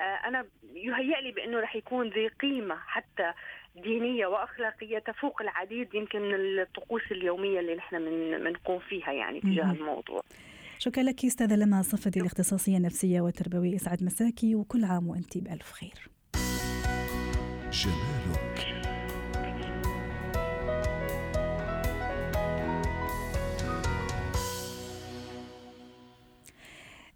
أنا 0.00 0.44
يهيأ 0.74 1.20
لي 1.20 1.32
بأنه 1.32 1.60
رح 1.60 1.76
يكون 1.76 2.08
ذي 2.08 2.28
قيمة 2.28 2.76
حتى 2.86 3.32
دينية 3.76 4.26
وأخلاقية 4.26 4.98
تفوق 4.98 5.42
العديد 5.42 5.94
يمكن 5.94 6.20
من 6.20 6.34
الطقوس 6.34 7.02
اليومية 7.10 7.60
اللي 7.60 7.74
نحن 7.74 7.96
بنقوم 8.44 8.78
فيها 8.78 9.12
يعني 9.12 9.40
تجاه 9.40 9.72
الموضوع. 9.72 10.20
شكرا 10.78 11.02
لك 11.02 11.24
أستاذة 11.24 11.56
لما 11.56 11.82
صفتي 11.82 12.20
الاختصاصية 12.20 12.76
النفسية 12.76 13.20
والتربوية 13.20 13.76
اسعد 13.76 14.02
مساكي 14.04 14.54
وكل 14.54 14.84
عام 14.84 15.08
وانت 15.08 15.38
بألف 15.38 15.72
خير. 15.72 16.08
جمالك 17.70 18.71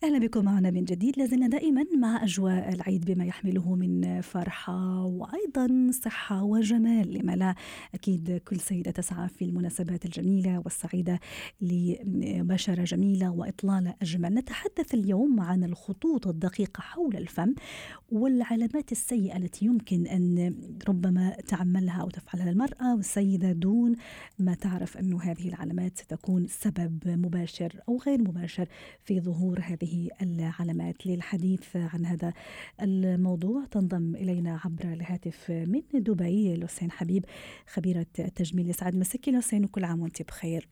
أهلا 0.06 0.18
بكم 0.18 0.44
معنا 0.44 0.70
من 0.70 0.84
جديد. 0.84 1.18
لازلنا 1.18 1.48
دائما 1.48 1.84
مع 1.98 2.24
أجواء 2.24 2.74
العيد 2.74 3.04
بما 3.04 3.24
يحمله 3.24 3.74
من 3.74 4.20
فرحة 4.20 5.04
وأيضا 5.04 5.90
صحة 5.90 6.42
وجمال 6.42 7.14
لما 7.14 7.36
لا 7.36 7.54
أكيد 7.94 8.42
كل 8.48 8.60
سيدة 8.60 8.90
تسعى 8.90 9.28
في 9.28 9.44
المناسبات 9.44 10.04
الجميلة 10.04 10.58
والسعيدة 10.64 11.20
لبشرة 11.60 12.84
جميلة 12.84 13.30
وإطلالة 13.30 13.94
أجمل. 14.02 14.34
نتحدث 14.34 14.94
اليوم 14.94 15.40
عن 15.40 15.64
الخطوط 15.64 16.26
الدقيقة 16.26 16.80
حول 16.80 17.16
الفم 17.16 17.54
والعلامات 18.12 18.92
السيئة 18.92 19.36
التي 19.36 19.64
يمكن 19.64 20.06
أن 20.06 20.56
ربما 20.88 21.30
تعملها 21.30 22.02
أو 22.02 22.10
تفعلها 22.10 22.50
المرأة 22.50 22.96
والسيدة 22.96 23.52
دون 23.52 23.94
ما 24.38 24.54
تعرف 24.54 24.96
أن 24.96 25.14
هذه 25.14 25.48
العلامات 25.48 25.98
ستكون 25.98 26.46
سبب 26.46 26.98
مباشر 27.06 27.80
أو 27.88 27.98
غير 28.06 28.20
مباشر 28.20 28.68
في 29.04 29.20
ظهور 29.20 29.60
هذه 29.60 29.95
العلامات 30.22 31.06
للحديث 31.06 31.76
عن 31.76 32.06
هذا 32.06 32.32
الموضوع. 32.82 33.64
تنضم 33.70 34.16
إلينا 34.16 34.60
عبر 34.64 34.92
الهاتف 34.92 35.50
من 35.50 35.82
دبي 35.94 36.56
لوسين 36.56 36.90
حبيب 36.90 37.24
خبيرة 37.66 38.06
التجميل 38.18 38.70
يسعد 38.70 38.96
مسكي. 38.96 39.30
لوسين 39.30 39.64
وكل 39.64 39.84
عام 39.84 40.00
وانت 40.00 40.22
بخير. 40.22 40.68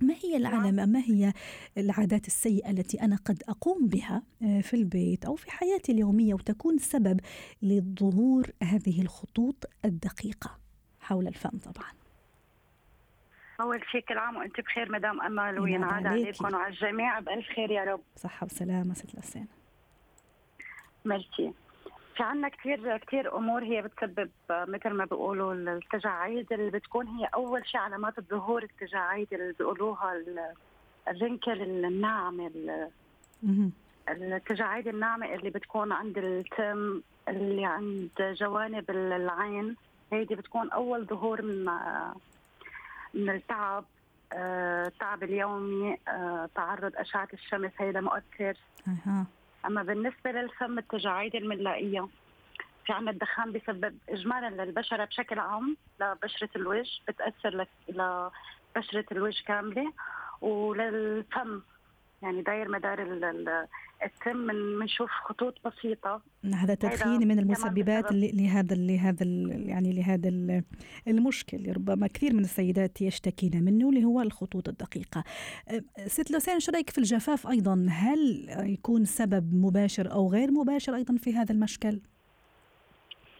ما 0.00 0.14
هي 0.24 0.36
العلامة 0.36 0.86
ما 0.86 1.00
هي 1.00 1.32
العادات 1.78 2.26
السيئة 2.26 2.70
التي 2.70 3.02
أنا 3.02 3.16
قد 3.16 3.42
أقوم 3.48 3.88
بها 3.88 4.22
آه، 4.42 4.60
في 4.60 4.74
البيت 4.74 5.24
أو 5.24 5.34
في 5.34 5.50
حياتي 5.50 5.92
اليومية 5.92 6.34
وتكون 6.34 6.78
سبب 6.78 7.20
لظهور 7.62 8.50
هذه 8.62 9.02
الخطوط 9.02 9.64
الدقيقة؟ 9.84 10.58
حول 11.00 11.28
الفم 11.28 11.58
طبعا. 11.58 11.92
أول 13.60 13.80
شيء 13.90 14.00
كل 14.00 14.18
عام 14.18 14.36
وأنت 14.36 14.60
بخير 14.60 14.92
مدام 14.92 15.20
امل 15.20 15.58
وينعاد 15.60 16.06
عليكم 16.06 16.54
وعلى 16.54 16.66
الجميع 16.68 17.20
بألف 17.20 17.46
خير 17.48 17.70
يا 17.70 17.84
رب. 17.84 18.00
صحة 18.16 18.44
وسلامة 18.46 18.94
ست 18.94 19.14
لسان 19.18 19.46
ميرسي. 21.04 21.52
في 22.16 22.22
عنا 22.22 22.48
كثير 22.48 22.96
كثير 22.96 23.36
أمور 23.36 23.62
هي 23.64 23.82
بتسبب 23.82 24.30
مثل 24.50 24.90
ما 24.90 25.04
بيقولوا 25.04 25.54
التجاعيد 25.54 26.52
اللي 26.52 26.70
بتكون 26.70 27.06
هي 27.06 27.28
أول 27.34 27.66
شيء 27.66 27.80
علامات 27.80 28.18
الظهور 28.18 28.62
التجاعيد 28.62 29.34
اللي 29.34 29.52
بيقولوها 29.58 30.22
الرنكل 31.08 31.62
الناعمه 31.62 32.50
التجاعيد 34.08 34.88
الناعمة 34.88 35.34
اللي 35.34 35.50
بتكون 35.50 35.92
عند 35.92 36.18
التم 36.18 37.02
اللي 37.28 37.64
عند 37.64 38.10
جوانب 38.20 38.90
العين. 38.90 39.76
هيدي 40.12 40.34
بتكون 40.34 40.70
أول 40.70 41.06
ظهور 41.06 41.42
من 41.42 41.68
من 43.14 43.30
التعب 43.30 43.84
التعب 44.32 45.22
آه، 45.22 45.26
اليومي 45.26 45.96
آه، 46.08 46.48
تعرض 46.54 46.92
أشعة 46.96 47.28
الشمس 47.32 47.72
هيدا 47.78 48.00
مؤثر 48.00 48.56
أه. 48.88 49.24
أما 49.66 49.82
بالنسبة 49.82 50.30
للفم 50.30 50.78
التجاعيد 50.78 51.34
المنلائيه 51.34 52.08
في 52.86 52.92
عنا 52.92 53.10
الدخان 53.10 53.52
بسبب 53.52 53.98
اجمالا 54.08 54.64
للبشرة 54.64 55.04
بشكل 55.04 55.38
عام 55.38 55.76
لبشرة 56.00 56.48
الوجه 56.56 56.90
بتأثر 57.08 57.66
لبشره 57.88 59.04
الوجه 59.12 59.44
كاملة 59.46 59.92
وللفم 60.40 61.60
يعني 62.22 62.42
داير 62.42 62.68
مدار 62.68 63.02
التم 64.04 64.46
بنشوف 64.78 65.10
خطوط 65.10 65.54
بسيطة. 65.64 66.22
هذا 66.54 66.74
تدخين 66.74 67.28
من 67.28 67.38
المسببات 67.38 68.12
لهذا 68.12 68.74
لهذا 68.74 69.26
يعني 69.50 69.92
لهذا 69.92 70.62
المشكل. 71.08 71.72
ربما 71.72 72.06
كثير 72.06 72.34
من 72.34 72.40
السيدات 72.40 73.00
يشتكين 73.00 73.64
منه 73.64 73.88
اللي 73.88 74.04
هو 74.04 74.20
الخطوط 74.20 74.68
الدقيقة. 74.68 75.24
أه، 75.68 75.82
ست 76.06 76.30
لوسين 76.30 76.60
شو 76.60 76.72
رأيك 76.72 76.90
في 76.90 76.98
الجفاف 76.98 77.46
أيضا؟ 77.46 77.86
هل 77.90 78.48
يكون 78.48 79.04
سبب 79.04 79.54
مباشر 79.54 80.12
أو 80.12 80.32
غير 80.32 80.50
مباشر 80.50 80.94
أيضا 80.94 81.16
في 81.16 81.34
هذا 81.34 81.52
المشكل؟ 81.52 82.00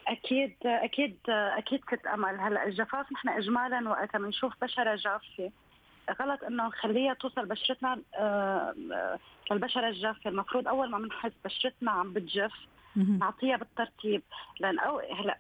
أكيد 0.09 0.57
أكيد 0.65 1.17
أكيد 1.29 1.81
ست 1.81 2.07
أمل. 2.07 2.41
هلا 2.41 2.67
الجفاف 2.67 3.13
نحن 3.13 3.29
اجمالا 3.29 3.89
وقتها 3.89 4.19
بنشوف 4.19 4.53
بشرة 4.63 4.97
جافة. 4.97 5.53
غلط 6.13 6.45
إنه 6.45 6.67
نخليها 6.67 7.15
توصل 7.15 7.47
بشرتنا 7.47 8.01
آه، 8.15 8.75
آه، 8.93 9.19
للبشره 9.51 9.89
الجافه 9.89 10.31
المفروض 10.31 10.69
أول 10.69 10.91
ما 10.91 10.99
بنحس 10.99 11.33
بشرتنا 11.45 11.91
عم 11.91 12.13
بتجف 12.13 12.53
نعطيها 12.97 13.57
بالترتيب. 13.57 14.23
لأن 14.61 14.79
أو 14.79 14.99
هلأ 14.99 15.39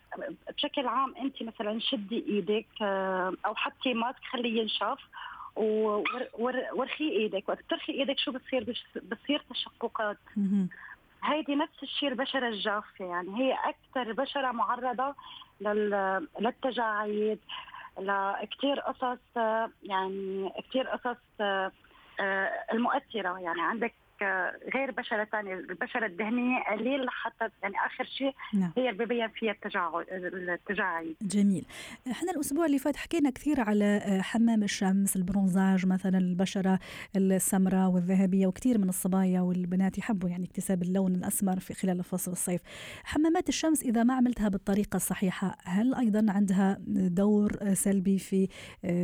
بشكل 0.56 0.86
عام 0.86 1.14
أنت 1.16 1.42
مثلا 1.42 1.80
شدي 1.80 2.24
إيدك 2.28 2.66
آه، 2.82 3.32
أو 3.46 3.54
حطي 3.54 3.94
ماسك 3.94 4.24
خليه 4.30 4.60
ينشف 4.60 4.98
ورخي 5.56 7.10
إيدك. 7.10 7.48
وقت 7.48 7.58
بترخي 7.58 7.92
إيدك 7.92 8.18
شو 8.18 8.32
بتصير؟ 8.32 8.74
بتصير 8.96 9.42
تشققات. 9.50 10.18
هيدي 11.24 11.54
نفس 11.54 11.82
الشيء 11.82 12.08
البشرة 12.08 12.48
الجافة. 12.48 13.04
يعني 13.04 13.38
هي 13.38 13.52
أكثر 13.52 14.12
بشرة 14.12 14.52
معرضة 14.52 15.14
للتجاعيد. 16.40 17.38
لكثير 17.98 18.80
قصص 18.80 19.36
يعني 19.82 20.52
كثير 20.68 20.88
قصص 20.88 21.16
آه، 21.40 21.72
المؤثرة. 22.72 23.38
يعني 23.38 23.60
عندك 23.60 23.94
غير 24.74 24.90
بشرة 24.90 25.24
ثانية 25.24 25.54
البشرة 25.54 26.06
الدهنيه 26.06 26.62
قليل 26.70 27.04
لحتى 27.04 27.48
يعني 27.62 27.74
آخر 27.86 28.04
شيء 28.04 28.34
نعم. 28.54 28.72
هي 28.76 28.90
اللي 28.90 29.04
ببين 29.04 29.28
فيها 29.28 29.56
التجاعيد 30.12 31.16
جميل. 31.22 31.66
إحنا 32.10 32.32
الأسبوع 32.32 32.66
اللي 32.66 32.78
فات 32.78 32.96
حكينا 32.96 33.30
كثير 33.30 33.60
على 33.60 34.18
حمام 34.22 34.62
الشمس 34.62 35.16
البرونزاج 35.16 35.86
مثلا 35.86 36.18
البشرة 36.18 36.78
السمراء 37.16 37.90
والذهبية 37.90 38.46
وكثير 38.46 38.78
من 38.78 38.88
الصبايا 38.88 39.40
والبنات 39.40 39.98
يحبوا 39.98 40.28
يعني 40.28 40.44
اكتساب 40.44 40.82
اللون 40.82 41.14
الأسمر 41.14 41.60
في 41.60 41.74
خلال 41.74 42.04
فصل 42.04 42.32
الصيف. 42.32 42.60
حمامات 43.04 43.48
الشمس 43.48 43.82
إذا 43.82 44.04
ما 44.04 44.14
عملتها 44.14 44.48
بالطريقة 44.48 44.96
الصحيحة 44.96 45.56
هل 45.64 45.94
أيضا 45.94 46.26
عندها 46.32 46.76
دور 46.88 47.74
سلبي 47.74 48.18
في 48.18 48.48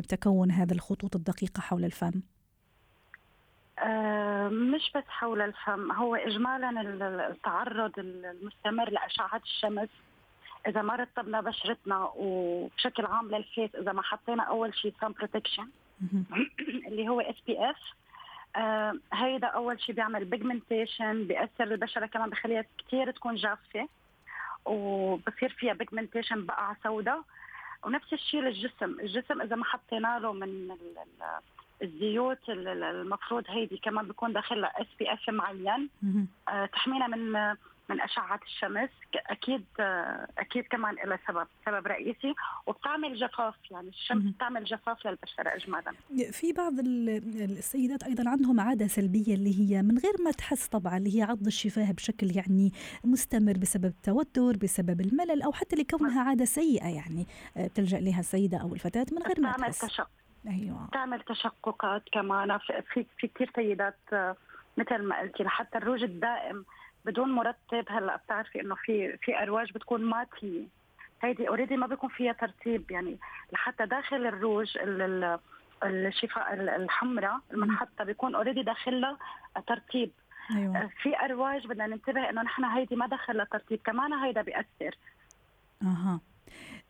تكون 0.09 0.50
هذا 0.50 0.74
الخطوط 0.74 1.16
الدقيقة 1.16 1.61
حول 1.61 1.85
الفم؟ 1.85 2.12
آه، 2.14 2.34
مش 4.49 4.91
بس 4.95 5.05
حول 5.09 5.41
الفم 5.41 5.93
هو 5.93 6.15
اجمالا 6.15 6.81
التعرض 7.29 7.93
المستمر 7.99 8.91
لأشعة 8.91 9.41
الشمس. 9.45 9.89
إذا 10.67 10.83
ما 10.83 10.97
رطبنا 10.97 11.41
بشرتنا 11.41 12.11
وبشكل 12.17 13.07
عام 13.07 13.29
لل 13.31 13.45
face 13.45 13.75
إذا 13.75 13.93
ما 13.93 14.03
حطينا 14.03 14.43
أول 14.43 14.75
شيء 14.75 14.95
sun 15.01 15.12
protection 15.12 15.68
اللي 16.89 17.09
هو 17.09 17.21
SPF 17.20 17.77
هيدا 19.13 19.47
أول 19.47 19.81
شيء 19.81 19.95
بيعمل 19.95 20.25
pigmentation 20.25 21.25
بيأثر 21.25 21.65
البشره 21.65 22.07
كمان 22.07 22.31
بخليها 22.31 22.65
كثير 22.79 23.11
تكون 23.11 23.35
جافة 23.35 23.89
وبصير 24.65 25.49
فيها 25.49 25.73
pigmentation 25.73 26.47
بقع 26.47 26.75
سوداء. 26.83 27.23
ونفس 27.83 28.13
الشيء 28.13 28.41
للجسم 28.41 29.01
الجسم 29.01 29.41
إذا 29.41 29.57
ما 29.57 29.65
حطينا 29.65 30.19
له 30.19 30.33
من 30.33 30.77
الزيوت 31.83 32.49
المفروض 32.49 33.45
هيدي 33.49 33.77
كمان 33.77 34.07
بيكون 34.07 34.33
داخلها 34.33 34.81
SPF 34.81 35.31
معين. 35.31 35.89
آه، 36.49 36.67
تحمينا 36.67 37.07
من 37.07 37.55
من 37.89 38.01
أشعة 38.01 38.41
الشمس. 38.47 38.91
أكيد 39.15 39.65
آه، 39.81 40.29
أكيد 40.39 40.65
كمان 40.65 40.95
لها 40.95 41.19
سبب 41.29 41.47
سبب 41.67 41.87
رئيسي. 41.87 42.35
وبتعمل 42.67 43.15
جفاف 43.15 43.55
يعني 43.71 43.89
الشمس 43.89 44.23
بتعمل 44.35 44.65
جفاف 44.65 45.07
للبشرة 45.07 45.55
اجمالا. 45.55 45.93
في 46.33 46.53
بعض 46.53 46.73
السيدات 46.79 48.03
أيضا 48.03 48.31
عندهم 48.31 48.61
عادة 48.61 48.87
سلبية 48.87 49.35
اللي 49.35 49.61
هي 49.61 49.83
من 49.83 49.99
غير 49.99 50.15
ما 50.25 50.31
تحس 50.31 50.69
طبعا 50.69 50.97
اللي 50.97 51.19
هي 51.19 51.23
عض 51.23 51.47
الشفاه 51.47 51.93
بشكل 51.93 52.37
يعني 52.37 52.73
مستمر 53.05 53.53
بسبب 53.59 53.85
التوتر 53.85 54.57
بسبب 54.57 55.01
الملل 55.01 55.43
أو 55.43 55.53
حتى 55.53 55.77
لكونها 55.77 56.23
عادة 56.23 56.45
سيئة 56.45 56.89
يعني 56.89 57.27
آه، 57.57 57.67
تلجا 57.67 58.01
لها 58.01 58.21
السيدة 58.21 58.59
أو 58.59 58.75
الفتاة 58.75 59.07
من 59.13 59.23
غير 59.23 59.41
ما 59.41 59.53
تحس. 59.53 60.01
أيوه. 60.48 60.88
تعمل 60.92 61.20
تشققات 61.20 62.02
كمان 62.12 62.59
في 62.59 63.07
في 63.18 63.26
كثير 63.26 63.50
سيدات 63.57 63.98
آه، 64.12 64.37
مثل 64.76 65.02
ما 65.02 65.20
قلتي 65.20 65.42
لحتى 65.42 65.78
الروج 65.78 66.02
الدائم 66.02 66.64
بدون 67.04 67.33
مرطب 67.33 67.85
هلأ 67.88 68.16
بتعرفي 68.16 68.61
إنه 68.61 68.74
في 68.74 69.16
في 69.16 69.42
أرواج 69.42 69.72
بتكون 69.72 70.04
matte 70.05 70.64
هيدي 71.22 71.48
already 71.49 71.77
ما 71.76 71.87
بيكون 71.87 72.11
فيها 72.11 72.33
ترطيب 72.33 72.90
يعني 72.90 73.18
لحتى 73.52 73.87
داخل 73.87 74.26
الروج 74.26 74.78
الشفاه 75.85 76.55
الحمرة 76.55 77.40
المنحطها 77.53 78.05
بيكون 78.04 78.35
already 78.35 78.62
داخلها 78.62 79.18
ترطيب 79.66 80.11
أيوة. 80.57 80.76
آه، 80.76 80.90
في 81.02 81.24
أرواج 81.24 81.66
بدنا 81.66 81.87
ننتبه 81.87 82.30
إنه 82.30 82.42
نحن 82.42 82.64
هيدي 82.64 82.96
ما 82.96 83.07
دخلها 83.07 83.44
ترطيب 83.44 83.81
كمان 83.85 84.12
هيدا 84.12 84.42
بيأثر. 84.42 84.96
أها. 85.83 86.20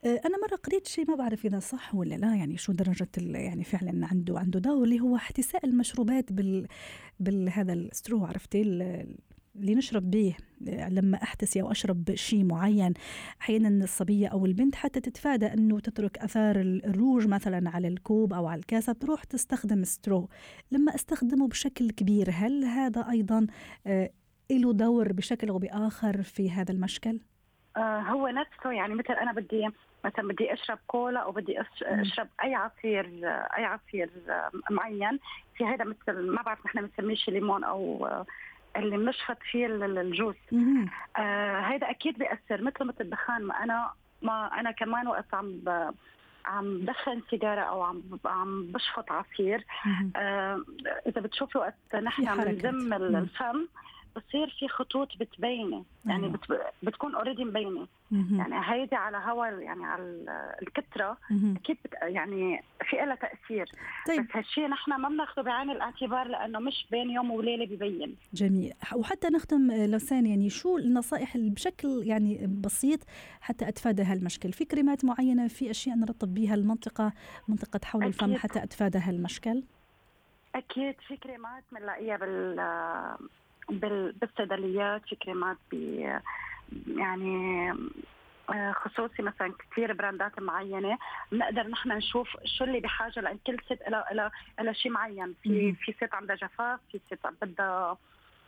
آه، 0.04 0.20
أنا 0.26 0.38
مرة 0.38 0.56
قريت 0.56 0.86
شيء 0.86 1.10
ما 1.10 1.14
بعرف 1.14 1.44
إذا 1.44 1.58
صح 1.58 1.94
ولا 1.94 2.14
لا 2.14 2.34
يعني 2.34 2.56
شو 2.56 2.72
درجة 2.72 3.08
يعني 3.18 3.64
فعلا 3.64 4.06
عنده 4.06 4.38
عنده 4.38 4.60
دور 4.60 4.84
اللي 4.84 5.00
هو 5.00 5.16
احتساء 5.16 5.66
المشروبات 5.66 6.32
بال 6.32 6.66
بالهذا 7.20 7.72
ال 7.72 7.81
straw 7.81 8.24
عرفتي 8.24 8.62
اللي 9.56 9.74
نشرب 9.74 10.10
به 10.10 10.36
لما 10.88 11.22
أحتسي 11.22 11.62
أو 11.62 11.70
أشرب 11.70 12.14
شيء 12.14 12.44
معين 12.44 12.92
أحيانا 13.40 13.84
الصبية 13.84 14.28
أو 14.28 14.46
البنت 14.46 14.74
حتى 14.74 15.00
تتفادى 15.00 15.46
إنه 15.46 15.80
تترك 15.80 16.18
آثار 16.18 16.60
الروج 16.60 17.26
مثلا 17.26 17.70
على 17.70 17.88
الكوب 17.88 18.32
أو 18.32 18.46
على 18.46 18.58
الكاسة 18.58 18.92
بتروح 18.92 19.24
تستخدم 19.24 19.84
straw 19.84 20.28
لما 20.72 20.94
أستخدمه 20.94 21.48
بشكل 21.48 21.90
كبير 21.90 22.30
هل 22.32 22.64
هذا 22.64 23.10
أيضا 23.10 23.46
آه، 23.86 24.10
له 24.50 24.72
دور 24.72 25.12
بشكل 25.12 25.48
أو 25.48 25.58
بآخر 25.58 26.22
في 26.22 26.50
هذا 26.50 26.72
المشكل؟ 26.72 27.20
آه 27.76 28.00
هو 28.00 28.28
نفسه 28.28 28.72
يعني 28.72 28.94
مثل 28.94 29.12
أنا 29.12 29.32
بدي 29.32 29.68
مثلا 30.04 30.28
بدي 30.28 30.52
أشرب 30.52 30.78
كولا 30.86 31.20
أو 31.20 31.32
بدي 31.32 31.60
أشرب 31.82 32.28
أي 32.44 32.54
عصير 32.54 33.06
أي 33.58 33.64
عصير 33.64 34.10
معين. 34.70 35.18
في 35.56 35.64
هذا 35.64 35.84
مثل 35.84 36.30
ما 36.30 36.42
بعرف 36.42 36.66
نحن 36.66 36.80
بنسميه 36.86 37.16
ليمون 37.28 37.64
أو 37.64 38.08
اللي 38.76 38.96
بنشفط 38.96 39.38
فيه 39.50 39.66
الجوز 39.66 40.34
آه 41.16 41.60
هذا 41.60 41.90
أكيد 41.90 42.18
بيأثر. 42.18 42.62
مثل 42.62 42.84
مثل 42.84 42.96
الدخان 43.00 43.42
ما 43.42 43.64
أنا 43.64 43.90
ما 44.22 44.60
أنا 44.60 44.70
كمان 44.70 45.08
وقت 45.08 45.34
عم 45.34 45.60
عم 46.44 46.78
بدخن 46.78 47.22
سيجارة 47.30 47.60
أو 47.60 47.82
عم 47.82 48.02
عم 48.24 48.66
بشفط 48.72 49.12
عصير 49.12 49.64
آه 50.16 50.62
إذا 51.06 51.20
بتشوفي 51.20 51.58
وقت 51.58 51.74
نحن 51.94 52.24
بنزم 52.44 52.92
الفم 52.92 53.66
بصير 54.16 54.56
في 54.58 54.68
خطوط 54.68 55.08
بتبينه 55.20 55.84
يعني 56.06 56.26
أيوة. 56.26 56.36
بت... 56.36 56.60
بتكون 56.82 57.14
اوريدي 57.14 57.44
مبينة. 57.44 57.86
يعني 58.12 58.54
هيدي 58.64 58.96
على 58.96 59.16
هوا 59.16 59.46
يعني 59.46 59.84
على 59.84 60.02
الكترة 60.62 61.16
أكيد 61.56 61.76
بت... 61.84 61.92
يعني 62.02 62.62
في 62.90 62.96
لها 62.96 63.14
تأثير. 63.14 63.70
طيب. 64.06 64.22
بس 64.22 64.36
هالشيء 64.36 64.68
نحن 64.68 65.00
ما 65.00 65.08
بناخذه 65.08 65.42
بعين 65.42 65.70
الاعتبار 65.70 66.28
لأنه 66.28 66.58
مش 66.58 66.86
بين 66.90 67.10
يوم 67.10 67.30
وليلة 67.30 67.66
ببين. 67.66 68.16
جميل. 68.34 68.72
وحتى 68.94 69.28
نختم 69.28 69.72
لوسان 69.72 70.26
يعني 70.26 70.50
شو 70.50 70.78
النصائح 70.78 71.36
بشكل 71.36 72.02
يعني 72.04 72.46
بسيط 72.46 73.00
حتى 73.40 73.68
أتفادى 73.68 74.02
هالمشكل؟ 74.02 74.52
في 74.52 74.64
كريمات 74.64 75.04
معينة 75.04 75.48
في 75.48 75.70
أشياء 75.70 75.96
نرطب 75.96 76.34
بها 76.34 76.54
المنطقة 76.54 77.12
منطقة 77.48 77.80
حول 77.84 78.02
أكيد. 78.02 78.14
الفم 78.14 78.36
حتى 78.36 78.62
أتفادى 78.62 78.98
هالمشكل؟ 78.98 79.62
أكيد 80.54 80.94
في 81.08 81.16
كريمات 81.16 81.64
بنلاقيها 81.72 82.16
بال 82.16 82.60
بالصيدليات 83.68 85.02
في 85.08 85.16
كريمات 85.16 85.56
يعني 86.86 87.72
آه، 88.50 88.72
خصوصي 88.72 89.22
مثلا 89.22 89.52
كثير 89.58 89.92
براندات 89.92 90.40
معينة. 90.40 90.98
بنقدر 91.32 91.66
نحن 91.68 91.92
نشوف 91.92 92.28
شو 92.44 92.64
اللي 92.64 92.80
بحاجة 92.80 93.20
لأن 93.20 93.38
كل 93.46 93.56
ست 93.66 93.88
لها 93.88 94.06
لها 94.12 94.30
لها 94.60 94.72
شيء 94.72 94.92
معين. 94.92 95.34
في 95.42 95.72
في 95.72 95.92
ست 95.92 96.14
عندها 96.14 96.36
جفاف 96.36 96.80
في 96.92 97.00
ست 97.06 97.26
بدها 97.42 97.96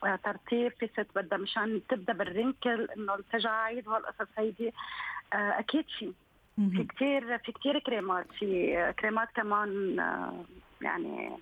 آه، 0.05 0.16
ترطيب 0.24 0.72
في 0.81 0.87
ست 0.87 1.07
بدها 1.14 1.38
مشان 1.38 1.81
تبدأ 1.88 2.12
بالرنكل 2.12 2.88
إنه 2.96 3.14
التجاعيد 3.14 3.88
وهالقصص 3.88 4.29
هيدي. 4.38 4.72
آه، 5.33 5.59
أكيد 5.59 5.85
في. 5.98 6.12
في 6.57 6.85
كثير 6.85 7.38
في 7.38 7.52
كثير 7.52 7.79
كريمات. 7.79 8.26
في 8.38 8.92
كريمات 8.98 9.29
كمان 9.35 9.96
يعني 10.81 11.33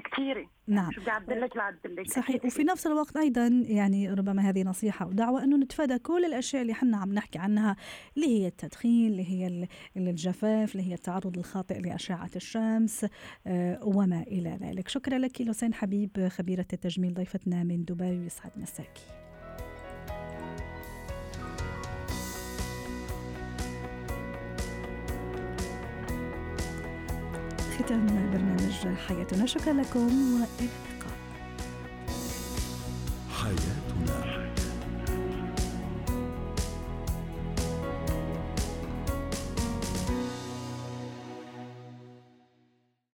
كثيرة. 0.00 0.46
نعم. 0.66 0.92
شو 0.92 1.00
بدي 1.00 1.10
أعدل 1.10 1.40
لك؟ 1.40 1.56
لاعدل 1.56 1.96
لك. 1.96 2.06
صحيح. 2.10 2.44
وفي 2.44 2.64
نفس 2.72 2.86
الوقت 2.86 3.16
أيضا 3.16 3.46
يعني 3.66 4.10
ربما 4.10 4.42
هذه 4.48 4.62
نصيحة 4.62 5.06
ودعوة 5.06 5.44
إنه 5.44 5.56
نتفادى 5.56 5.98
كل 5.98 6.24
الأشياء 6.24 6.62
اللي 6.62 6.72
إحنا 6.72 6.96
عم 6.96 7.14
نحكي 7.14 7.38
عنها 7.38 7.76
اللي 8.16 8.26
هي 8.26 8.46
التدخين 8.46 9.10
اللي 9.10 9.24
هي 9.30 9.68
الجفاف 9.96 10.72
اللي 10.72 10.90
هي 10.90 10.94
التعرض 10.94 11.38
الخاطئ 11.38 11.80
لأشعة 11.80 12.30
الشمس 12.36 13.06
آه، 13.46 13.80
وما 13.84 14.22
إلى 14.22 14.58
ذلك. 14.62 14.88
شكرا 14.88 15.18
لك 15.18 15.40
لوسين 15.40 15.74
حبيب 15.74 16.28
خبيرة 16.28 16.66
التجميل 16.72 17.14
ضيفتنا 17.14 17.62
من 17.64 17.84
دبي 17.84 18.18
ويسعد 18.18 18.50
مساكي 18.56 19.27
ختام 27.88 28.06
برنامج 28.32 28.98
حياتنا 29.08 29.46
شكرا 29.46 29.72
لكم. 29.72 30.00
والى 30.00 30.46
اللقاء 30.60 30.97